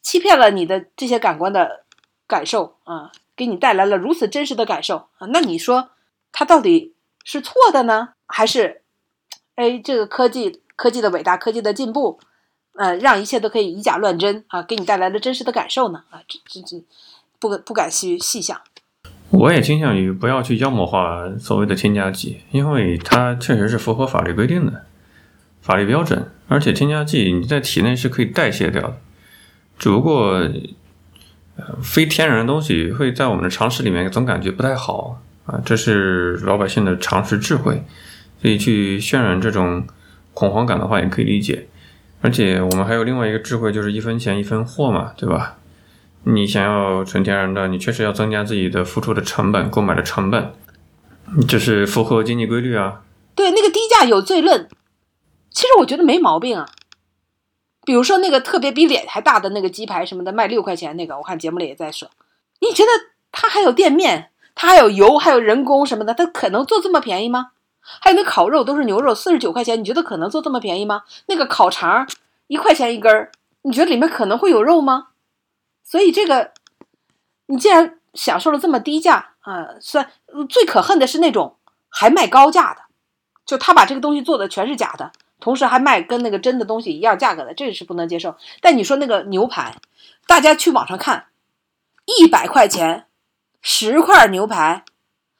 [0.01, 1.83] 欺骗了你的这些感官的
[2.27, 5.89] 感受啊，给你带来了如此真实的感受啊，那你说？
[6.37, 8.81] 它到底是错的呢，还是，
[9.55, 12.19] 哎，这个科技科技的伟大，科技的进步，
[12.73, 16.03] 呃，让一切都可以以假乱真啊，给你带来了真实的感受呢？
[16.09, 16.83] 啊，这这这，
[17.39, 18.61] 不不敢细细想。
[19.29, 24.83] 我也倾向于不要去妖魔化所谓的添加剂，因为它确实是符合法律规定的
[25.61, 28.97] 法律标准，而且添加剂你在体内是可以代谢掉的，
[29.77, 30.49] 只不过，
[31.81, 35.21] 非天然的东西会在我们的常识里面总感觉不太好。
[35.45, 37.83] 啊，这是老百姓的常识智慧，
[38.41, 39.85] 所以去渲染这种
[40.33, 41.67] 恐慌感的话也可以理解。
[42.21, 45.57] 而且我们还有另外一个智慧，就是一分钱一分货嘛，对吧？
[46.27, 50.53] 你想要纯天然的，你确实要增加自己的付出的成本、购买的成本，
[51.47, 53.01] 就是符合经济规律啊。
[53.35, 54.67] 对，那个低价有罪论，
[55.51, 56.67] 其实我觉得没毛病啊。
[57.85, 62.09] 比如说那个特别比脸还大的那个鸡排什么的，卖六块钱那个，我看节目里也在说，
[62.59, 62.89] 你觉得
[63.31, 64.31] 它还有店面？
[64.55, 67.51] 它还有油，还有人工什么的，它可能做这么便宜吗？
[67.81, 71.03] 还有那烤肉都是牛肉，四十九块钱，你觉得可能做这么便宜吗？
[71.27, 72.07] 那个烤肠
[72.47, 75.09] 一块钱一根儿，你觉得里面可能会有肉吗？
[75.85, 76.51] 所以这个，
[77.45, 80.11] 你既然享受了这么低价啊，算
[80.49, 81.55] 最可恨的是那种
[81.87, 82.81] 还卖高价的，
[83.45, 88.35] 就他把这个东西做的全是假的，同时还卖跟那个真的东西一样价格的，这个是不能接受。
[88.59, 89.75] 但你说那个牛排，
[90.27, 91.27] 大家去网上看，
[92.05, 93.05] 一百块钱。
[93.67, 94.85] 十块牛排，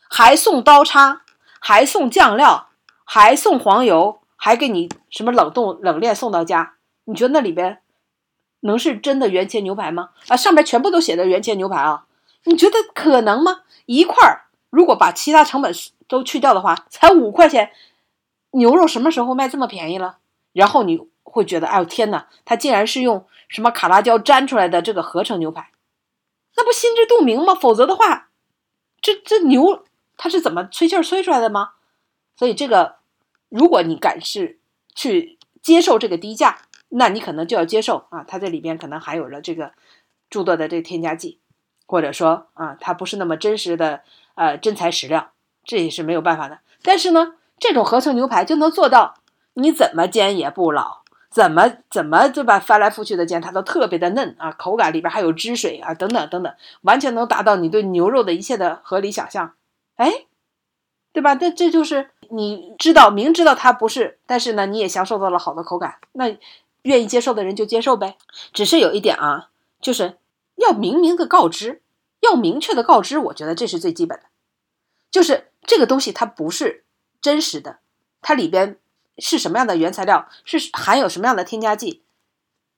[0.09, 1.21] 还送刀叉，
[1.59, 2.69] 还送酱料，
[3.03, 6.73] 还送黄油，还给你什么冷冻冷链送到家？
[7.03, 7.83] 你觉得那里边
[8.65, 10.09] 能是真的原切牛排吗？
[10.27, 12.05] 啊，上面全部都写的原切牛排啊，
[12.43, 13.61] 你觉得可能吗？
[13.85, 15.73] 一块儿如果把其他成本
[16.07, 17.71] 都去掉的话，才五块钱，
[18.51, 20.17] 牛肉什么时候卖这么便宜了？
[20.53, 25.71] 然后你会觉得，哎呦天哪，它竟然是用什么卡拉胶粘出来的这个合成牛排，
[26.55, 27.53] 那不心知肚明吗？
[27.53, 28.29] 否则的话，
[29.01, 29.83] 这这牛
[30.17, 31.71] 它是怎么吹气儿吹出来的吗？
[32.37, 32.95] 所以这个，
[33.49, 34.59] 如果你敢是
[34.93, 36.64] 去接受这个低价，
[36.97, 39.73] 那你可能就要接受啊，它这里边可能含有了这个
[40.29, 41.39] 诸多的这添加剂，
[41.85, 44.01] 或者说啊，它不是那么真实的
[44.35, 45.31] 呃真材实料，
[45.65, 46.59] 这也是没有办法的。
[46.81, 49.15] 但是呢，这种合成牛排就能做到，
[49.55, 52.59] 你怎么煎也不老，怎么怎么对吧？
[52.59, 59.53] 翻来覆去的煎，它都特别的嫩啊，口感里边还有汁水啊，等等等等，完全能达到你对牛肉的一切的合理想象。
[59.97, 60.25] 哎，
[61.11, 61.33] 对吧？
[61.41, 66.37] 那这就是你知道，明知道它不是，但是呢，你也享受到了好的口感，那
[66.85, 68.17] 愿意接受的人就接受呗。
[68.53, 69.49] 只是有一点啊，
[69.81, 70.17] 就是
[70.55, 71.81] 要明明的告知，
[72.21, 74.25] 要明确的告知，我觉得这是最基本的，
[75.11, 76.85] 就是这个东西它不是
[77.21, 77.79] 真实的，
[78.21, 78.77] 它里边
[79.17, 82.03] 是什么样的原材料，是含有什么样的添加剂，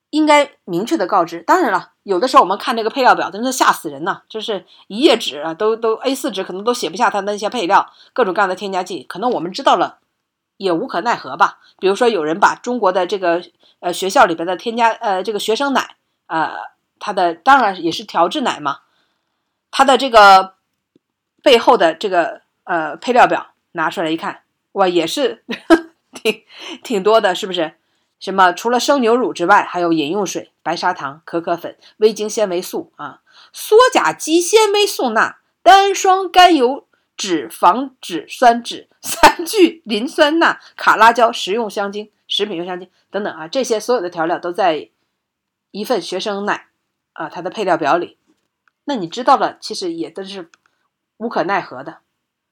[0.09, 1.41] 应该明确的告知。
[1.41, 4.21] 当然了，有的时候我们看这个配料表，真是吓死人呐！
[4.29, 9.99] 就是一页纸啊，都都 A 4纸可能都写不下它那些配料，各种各样的添加剂，可能我们知道了
[10.57, 11.59] 也无可奈何吧。
[11.79, 13.41] 比如说，有人把中国的这个
[13.79, 15.95] 呃学校里边的添加呃这个学生奶
[16.27, 16.51] 呃
[16.99, 18.79] 它的当然也是调制奶嘛，
[19.71, 20.55] 它的这个
[21.43, 24.41] 背后的这个呃配料表拿出来一看，
[24.73, 25.43] 哇，也是
[26.11, 26.43] 挺
[26.83, 27.75] 挺多的，是不是？
[28.19, 28.51] 什么？
[28.51, 33.21] 除了生牛乳之外，还有饮用水、白砂糖、可可粉、味精纤维素啊、
[33.53, 36.86] 羧甲基纤维素钠、单双甘油
[37.17, 44.91] 脂肪脂酸酯、三聚磷酸钠、卡拉胶、食用香精、食品用香精等等啊，这些所有的调料都在
[45.71, 46.67] 一份学生奶
[47.13, 48.17] 啊它的配料表里。
[48.85, 50.49] 那你知道了，其实也都是
[51.17, 51.97] 无可奈何的，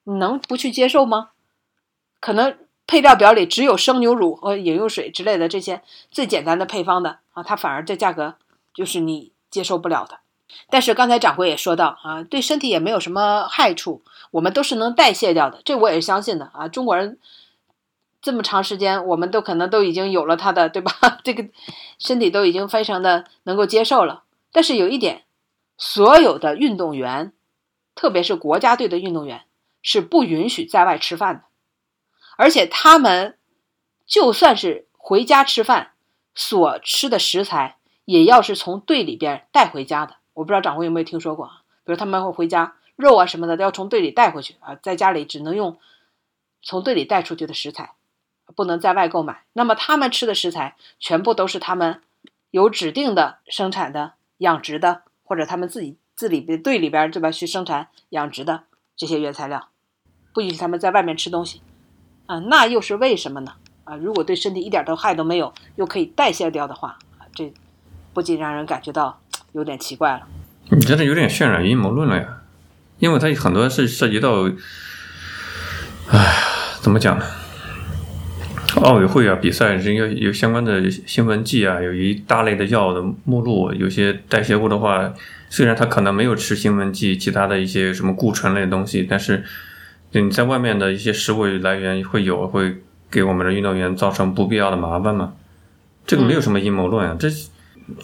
[0.03, 1.29] 你能不去接受吗？
[2.19, 2.57] 可能。
[2.87, 8.35] 配料表里只有生牛乳和饮用水之类的这些最简单的配方的啊，它反而这价格
[8.75, 10.19] 就是你接受不了的。
[10.69, 16.67] 但是刚才掌柜也说到啊，对身体也没有什么害处，我们都是能代谢掉的，这我也是相信的啊。
[16.67, 17.19] 中国人
[18.21, 20.91] 这么长时间，我们都可能都已经有了它的对吧？
[21.23, 21.47] 这个
[21.99, 24.23] 身体都已经非常的能够接受了。
[24.51, 25.23] 但是有一点，
[25.77, 27.33] 所有的运动员，
[27.93, 29.43] 特别是国家队的运动员，
[29.81, 31.43] 是不允许在外吃饭的。
[32.37, 33.37] 而且他们
[34.05, 35.91] 就算是回家吃饭，
[36.33, 40.15] 所吃的食材也要是从队里边带回家的。
[40.35, 41.63] 我不知道掌柜有没有听说过啊？
[41.83, 45.79] 比如他们会回家，肉啊什么的都要从队里带回去啊，在家里只能用
[46.61, 47.93] 从队里带出去的食材，
[48.55, 49.43] 不能在外购买。
[49.53, 52.01] 那么他们吃的食材全部都是他们
[52.51, 58.63] 有指定的生产的、养殖的，或者他们自己自里边队里边对吧去生产养殖的
[58.95, 59.69] 这些原材料，
[60.33, 61.61] 不允许他们在外面吃东西。
[62.25, 63.53] 啊，那又是为什么呢？
[63.83, 67.53] 啊，如果对身体一点都害都没有，又可以代谢掉的话，啊，这
[68.13, 69.21] 不禁让人感觉到
[69.55, 70.21] 有点奇怪了。
[70.69, 72.41] 你这有点渲染阴谋论了呀，
[72.99, 74.43] 因为它很多是涉及到，
[76.09, 76.35] 哎，
[76.81, 77.25] 怎么讲呢？
[78.83, 85.13] 奥委会啊，比赛人要有相关的兴奋剂啊，有一大类的药的目录，有些代谢物的话，
[85.49, 89.43] 虽然他可能没有吃兴奋剂，其他的一些什么固醇类的东西，但是。
[90.11, 92.77] 你在外面的一些食物来源会有会
[93.11, 95.33] 给我们的运动员造成不必要的麻烦嘛？
[96.07, 97.27] 这个没有什么阴谋论啊，这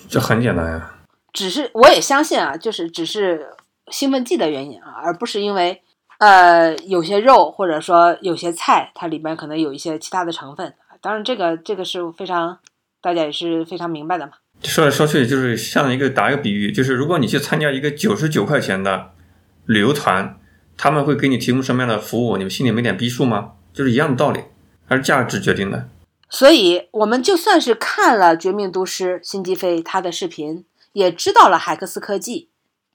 [0.10, 0.92] 这很简单呀。
[1.34, 3.50] 只是我也相信啊，就是只是
[3.92, 5.82] 兴奋剂的原因啊，而不是因为
[6.20, 10.74] 呃有些肉或者说有些菜它里面可能有一些其他的成分。
[11.02, 12.60] 当然这个这个是非常
[13.02, 14.34] 大家也是非常明白的嘛。
[14.64, 19.12] 说来说去就是像一个打一个比喻，就是如果你去参加一个九十九块钱的
[19.66, 20.38] 旅游团。
[20.78, 22.38] 他们会给你提供什么样的服务？
[22.38, 23.52] 你们心里没点逼数吗？
[23.72, 24.40] 就是一样的道理，
[24.88, 25.88] 还是价值决定的。
[26.28, 32.50] 所以，我们就算是看了《绝命毒师》辛吉飞他的视频，也知道了海克斯科技，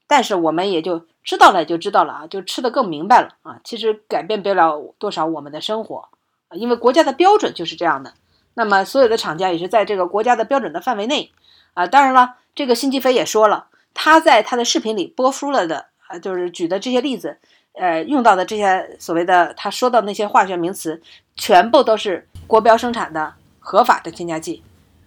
[0.07, 3.61] 但是我们也就知道了，就知道了啊，就吃的更明白了啊。
[3.65, 6.09] 其实改变不了多少我们的生活，
[6.53, 8.15] 因为国家的标准就是这样的。
[8.55, 11.31] 那么，所有的厂家也是在这个国家的标准的范围内
[11.75, 11.87] 啊。
[11.87, 17.39] 当然了，这个辛吉飞也说了，他在他的视频里播出了的啊，就是举的这些例子。
[17.79, 21.03] 呃，用到的这些所谓的他说到那些化学名词，
[21.35, 24.63] 全部都是国标生产的合法的添加剂。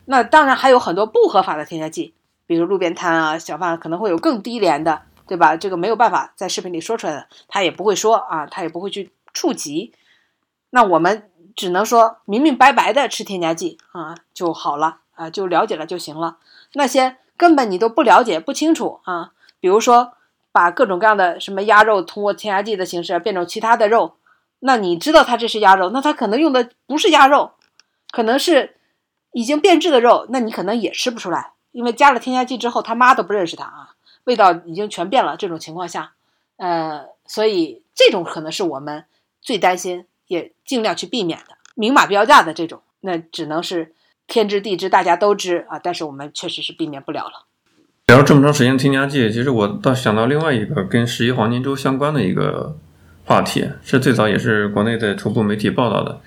[0.05, 2.13] 那当然还有很多不合法的添加剂，
[2.49, 5.55] 比如路边摊啊、小贩可能会有更低廉的，对吧？
[5.55, 9.93] 这个没有办法在视频里说出来的，他也不会说啊，他也不会去触及。
[10.71, 16.39] 那我们只能说明明白白的吃添加剂啊就好了啊，就了解了就行了。
[16.73, 20.13] 那些根本你都不了解不清楚啊，比如说。
[20.51, 24.15] 把各种各样的什么鸭肉通过添加剂的形式变成其他的肉，
[24.61, 27.51] 那你知道它这是鸭肉，那它可能用的不是鸭肉，
[28.09, 28.75] 可能是
[29.31, 35.37] 已经变质的肉，那你可能也吃不出来，因为加了添加剂之后，他妈都不认识他啊，味道已经全变了。
[35.37, 36.13] 这种情况下，
[36.57, 39.05] 呃，所以这种可能是我们
[39.41, 41.57] 最担心，也尽量去避免的。
[41.75, 43.93] 明码标价的这种，那只能是
[44.27, 47.45] 天知地知，大家都知啊，但是我们确实是避免不了了。
[48.07, 52.75] 聊了这么长时间添加剂，其实我倒想到另外一个跟十一黄金周相关的一个
[53.23, 56.19] 话题，是最早也是国内的头部媒体报道的，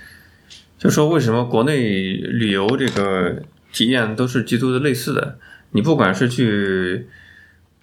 [0.79, 5.39] 就说为什么国内旅游这个体验都是极度的类似的，
[5.71, 7.09] 你不管是去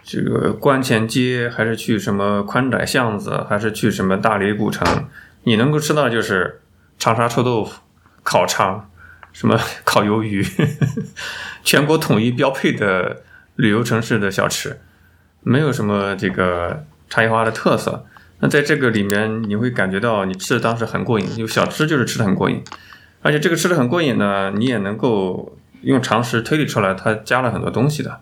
[0.03, 5.07] 这个观前街，还是去什么宽窄巷子，还是去什么大理古城，
[5.43, 6.61] 你能够吃到就是
[6.97, 7.81] 长沙臭豆腐、
[8.23, 8.89] 烤肠、
[9.33, 10.45] 什么烤鱿鱼，
[11.63, 13.23] 全国统一标配的。
[13.59, 14.79] 旅游城市的小吃，
[15.41, 18.05] 没有什么这个差异化的特色。
[18.39, 22.63] 那在这个里面，你会感觉到你吃的当时很过瘾，因为小吃就是吃的很过瘾。
[23.21, 28.21] 而且这个吃的很过瘾呢，你也能够用常识推理出来，它加了很多东西的。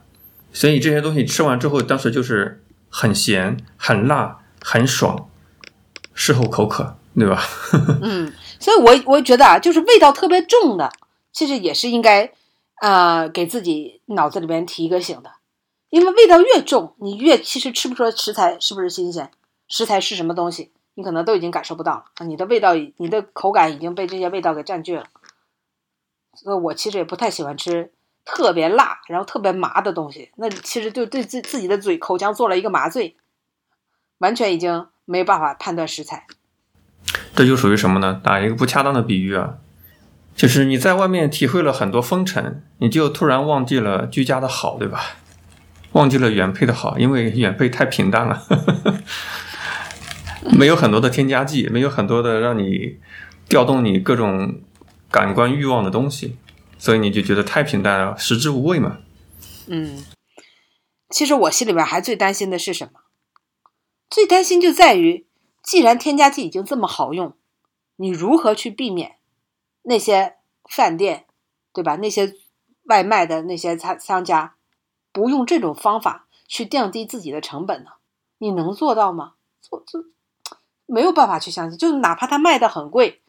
[0.51, 5.29] 所以这些东西吃完之后，当时就是很咸、很辣、很爽，
[6.13, 7.41] 事后口渴，对吧？
[8.01, 10.91] 嗯，所以我我觉得啊，就是味道特别重的，
[11.31, 12.31] 其实也是应该。
[12.79, 15.31] 啊，给自己脑子里边提一个醒的，
[15.89, 19.31] 因为味道越重，你越其实吃不出来食材是不是新鲜，
[19.67, 22.25] 食材是什么东西，你可能都已经感受不到了啊。
[22.27, 25.05] 你的味道，你的口感已经被这些味道给占据了。
[26.45, 27.91] 那我其实也不太喜欢吃
[28.25, 33.15] 特别辣，然后特别麻的东西，那其实就对自自己的嘴口腔做了一个麻醉，
[34.19, 36.25] 完全已经没有办法判断食材。
[37.35, 38.19] 这就属于什么呢？
[38.23, 39.57] 打一个不恰当的比喻啊。
[40.35, 45.01] 就是你在外面体会了很多风尘，你就突然忘记了居家的好，对吧？
[45.93, 48.43] 忘记了原配的好，因为原配太平淡了，
[50.55, 52.99] 没有很多的添加剂，没有很多的让你
[53.49, 54.61] 调动你各种
[55.17, 56.37] 感官欲望的东西，
[56.77, 58.99] 所以你就觉得太平淡了，食之无味嘛。
[59.65, 60.05] 嗯，
[61.09, 62.99] 其实我心里边还最担心的是什么？
[64.11, 65.25] 最担心就在于，
[65.63, 67.33] 既然添加剂已经这么好用，
[67.95, 69.17] 你如何去避免？
[69.81, 70.35] 那些
[70.69, 71.25] 饭店，
[71.73, 71.95] 对吧？
[71.95, 72.35] 那些
[72.83, 74.55] 外卖的那些商商家，
[75.11, 77.89] 不用这种方法去降低自己的成本呢？
[78.37, 79.33] 你能做到吗？
[79.61, 80.03] 做做
[80.85, 81.79] 没有办法去相信。
[81.79, 83.23] 就哪怕他卖的很贵，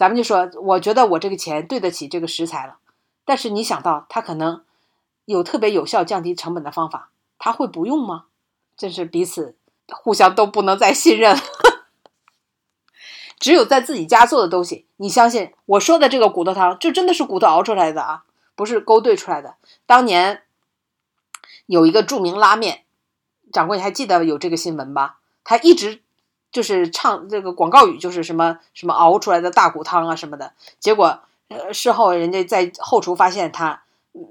[0.00, 2.78] 咱们就说，我觉得我这个钱对得起这个食材了。
[3.26, 4.64] 但是你想到他可能
[5.26, 8.24] 有特别有效降低成本的方法，他会不用吗？
[8.78, 9.58] 真是彼此
[9.92, 11.36] 互相都不能再信任。
[13.38, 18.24] 只有在自己家做的东西，你相信我说的这个骨头汤，就真的是骨头熬出来的啊，
[18.54, 19.56] 不是勾兑出来的。
[19.84, 20.44] 当年
[21.66, 22.84] 有一个著名拉面
[23.52, 25.18] 掌柜，还记得有这个新闻吧？
[25.44, 26.00] 他一直
[26.52, 30.52] 就是唱这个广告语，就是什么什么熬出来的大骨汤啊什么的。
[30.78, 33.82] 结果呃事后人家在后厨发现，他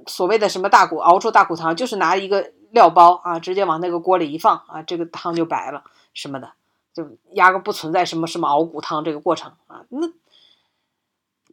[0.07, 6.51] 所谓的什么大骨熬出大骨汤，就是拿一个料包啊，直接往那个锅里一放啊，这个汤就白了什么的。
[6.91, 10.07] 就压根不存在什么什么熬骨汤这个过程啊，那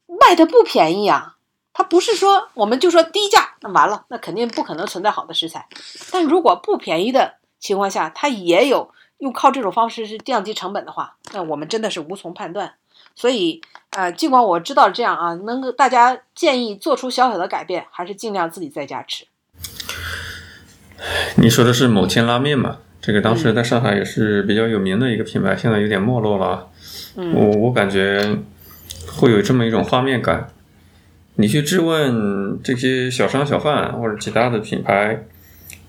[0.06, 1.34] 卖的不便宜啊。
[1.72, 5.68] 它不是说我们就说低价，那完了，那肯定不可能存在好的食材。
[6.10, 12.74] 但如果不便宜的情况下，它也有用靠这种方式是降低成本的话，那我们真的是无从判断。
[13.14, 19.24] 所以，呃，尽管我知道这样啊，能够大家建议做出小小的改变，还是尽量自己在家吃。
[21.36, 22.78] 你说的是某天拉面嘛？
[23.00, 26.68] 这个当时在上海也是比较有名的一个品牌，现在有点没落了。
[27.14, 28.38] 我我感觉
[29.14, 30.48] 会有这么一种画面感。
[31.36, 35.24] 你去质问这些小商小贩或者其他的品牌，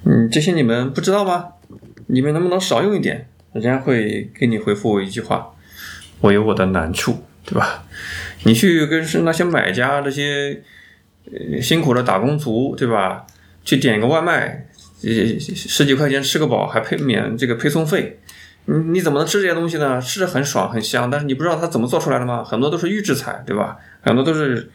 [0.06, 1.48] 嗯，这些你们不知道吗？
[2.08, 3.30] 你们能不能少用一点？
[3.54, 5.52] 人家会给你回复一句话
[6.22, 7.86] ：“我有我的难处，对吧？”
[8.44, 10.62] 你去跟是那些买家，这些
[11.26, 13.26] 呃辛苦的打工族，对吧？
[13.64, 14.66] 去点个外卖。
[15.00, 18.18] 十十几块钱吃个饱，还配免这个配送费，
[18.66, 20.02] 你你怎么能吃这些东西呢？
[20.02, 22.44] 吃着很爽很香，但是你不知道它怎么做出来的吗？
[22.44, 23.78] 很多都是预制菜，对吧？
[24.02, 24.72] 很多都是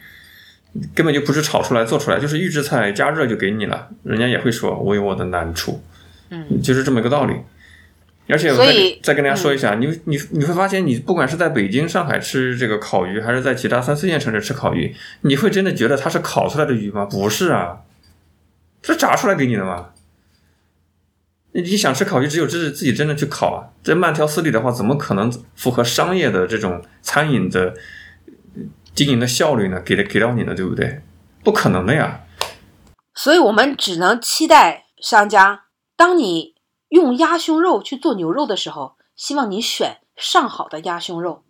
[0.95, 3.89] 根本就不是炒出来做出来，就是预制菜加热就给你了。
[4.05, 5.83] 人家也会说我有我的难处，
[6.33, 7.35] 嗯，就是这么一个道理。
[8.29, 8.73] 而且我再
[9.03, 17.05] 再跟大家说一下，你你你会发现，你不管是在北京、上海吃这个烤鱼，还是在其他三四线城市吃烤鱼，你会真的觉得它是烤出来的鱼吗？
[17.05, 17.81] 不是啊，
[18.83, 19.91] 是炸出来给你的吗？
[21.55, 23.77] 你想吃烤鱼，只有自自己真的去烤啊！
[23.83, 27.75] 这慢条斯理的话，怎么可能符合商业的这种餐饮的
[28.95, 29.79] 经营的效率呢？
[29.85, 31.03] 给的给到你呢，对不对？
[31.45, 32.21] 不可能的呀！
[33.15, 35.65] 所以我们只能期待商家，
[35.97, 36.55] 当你
[36.89, 41.43] 用鸭胸肉去做牛肉的时候，希望你选上好的鸭胸肉，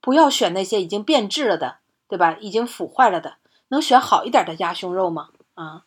[0.00, 2.36] 不要选那些已经变质了的，对吧？
[2.40, 5.30] 已经腐坏了的，能选好一点的鸭胸肉吗？
[5.54, 5.84] 啊，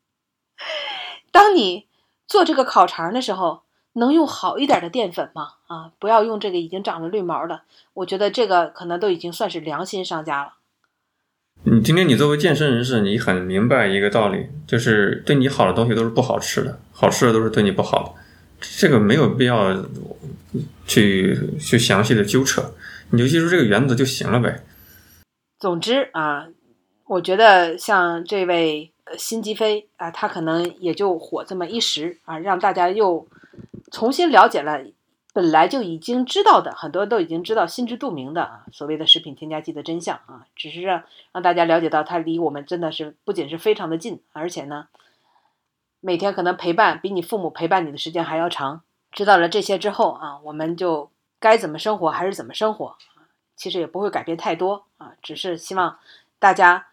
[1.30, 1.88] 当你
[2.26, 3.62] 做这个烤肠的时候，
[3.92, 5.54] 能用好一点的淀粉吗？
[5.66, 7.62] 啊，不要用这个已经长了绿毛的。
[7.94, 10.54] 我觉得这个可能都已经算是良心商家了。
[11.68, 18.12] 你今天你作为健身人士，你很明白一个道理，就是对你好的东西都是不好吃的，好吃的都是对你不好的。
[18.60, 19.84] 这个没有必要
[20.86, 22.62] 去去详细的纠扯，
[23.10, 24.62] 你就记住这个原则就行了呗。
[25.58, 26.46] 总之啊，
[27.08, 33.26] 我觉得像这位辛吉飞啊，他可能也就火这么一时啊，让大家又
[33.90, 34.80] 重新了解了。
[35.36, 44.88] 本来就已经知道的，很多人都已经知道、心知肚明的啊，所谓的食品添加剂的真相啊，只是让让大家了解到它离我们真的是不仅是非常的近，而且呢，
[46.00, 48.80] 每天可能陪伴比你父母陪伴你的时间还要长。
[49.12, 52.96] 知道了这些之后啊，我们就该怎么生活还是怎么生活，
[53.54, 55.98] 其实也不会改变太多啊，只是希望
[56.38, 56.86] 大家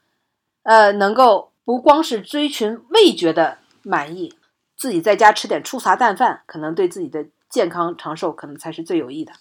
[0.63, 4.33] 呃能够不光是追寻味觉的满意，
[4.75, 7.25] 自己在家吃点粗茶淡饭，可能对自己的。
[7.53, 9.31] 健康长寿可能才是最有益的。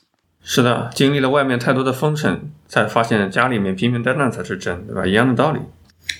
[0.43, 5.07] 是的，经历了外面太多的风尘，才发现家里面平平淡淡才是真，对吧？
[5.07, 5.61] 一样的道理。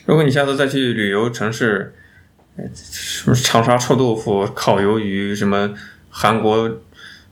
[0.07, 1.95] 如果你下次再去旅游城市，
[2.73, 5.75] 什么长沙臭豆腐、烤鱿鱼，什么
[6.09, 6.79] 韩国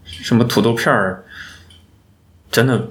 [0.04, 1.24] 什么土豆片儿，
[2.50, 2.90] 真的，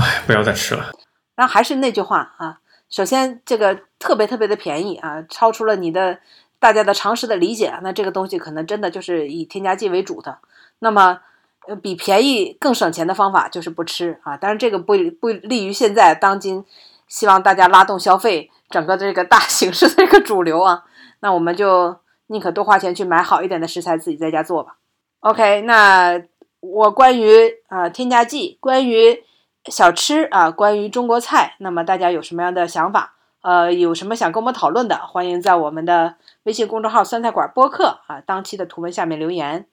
[0.00, 0.92] 哎，不要再吃了。
[1.36, 6.20] 那还是那句话啊，首先这个特别特别的便宜啊，超出了你的
[6.58, 10.38] 大家的常识的理解，那这个东西可能真的就是以添加剂为主的。
[10.82, 11.20] 那么，
[11.68, 14.36] 呃，比便宜更省钱的方法就是不吃啊！
[14.36, 16.64] 但是，这个不不利于现在当今
[17.06, 20.82] 希望大家拉动消费整个这个大 形势的这个主流啊。
[21.20, 24.76] 那我们就宁可多花钱去买好一点的食材，自己在家做吧。
[25.20, 26.20] OK，那
[26.58, 29.22] 我关于啊添加剂，关于
[29.66, 33.14] 小吃啊，关于中国菜，那么大家有什么样的想法？
[33.42, 39.66] 呃，有什么想跟我们讨论的，欢迎在我们的微信公众号“酸菜馆播客”啊当期的图文下面留言。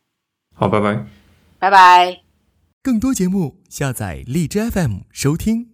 [0.59, 1.05] 好，拜拜，
[1.57, 2.19] 拜拜。
[2.83, 5.69] 更多节目，下载荔枝 FM 收听。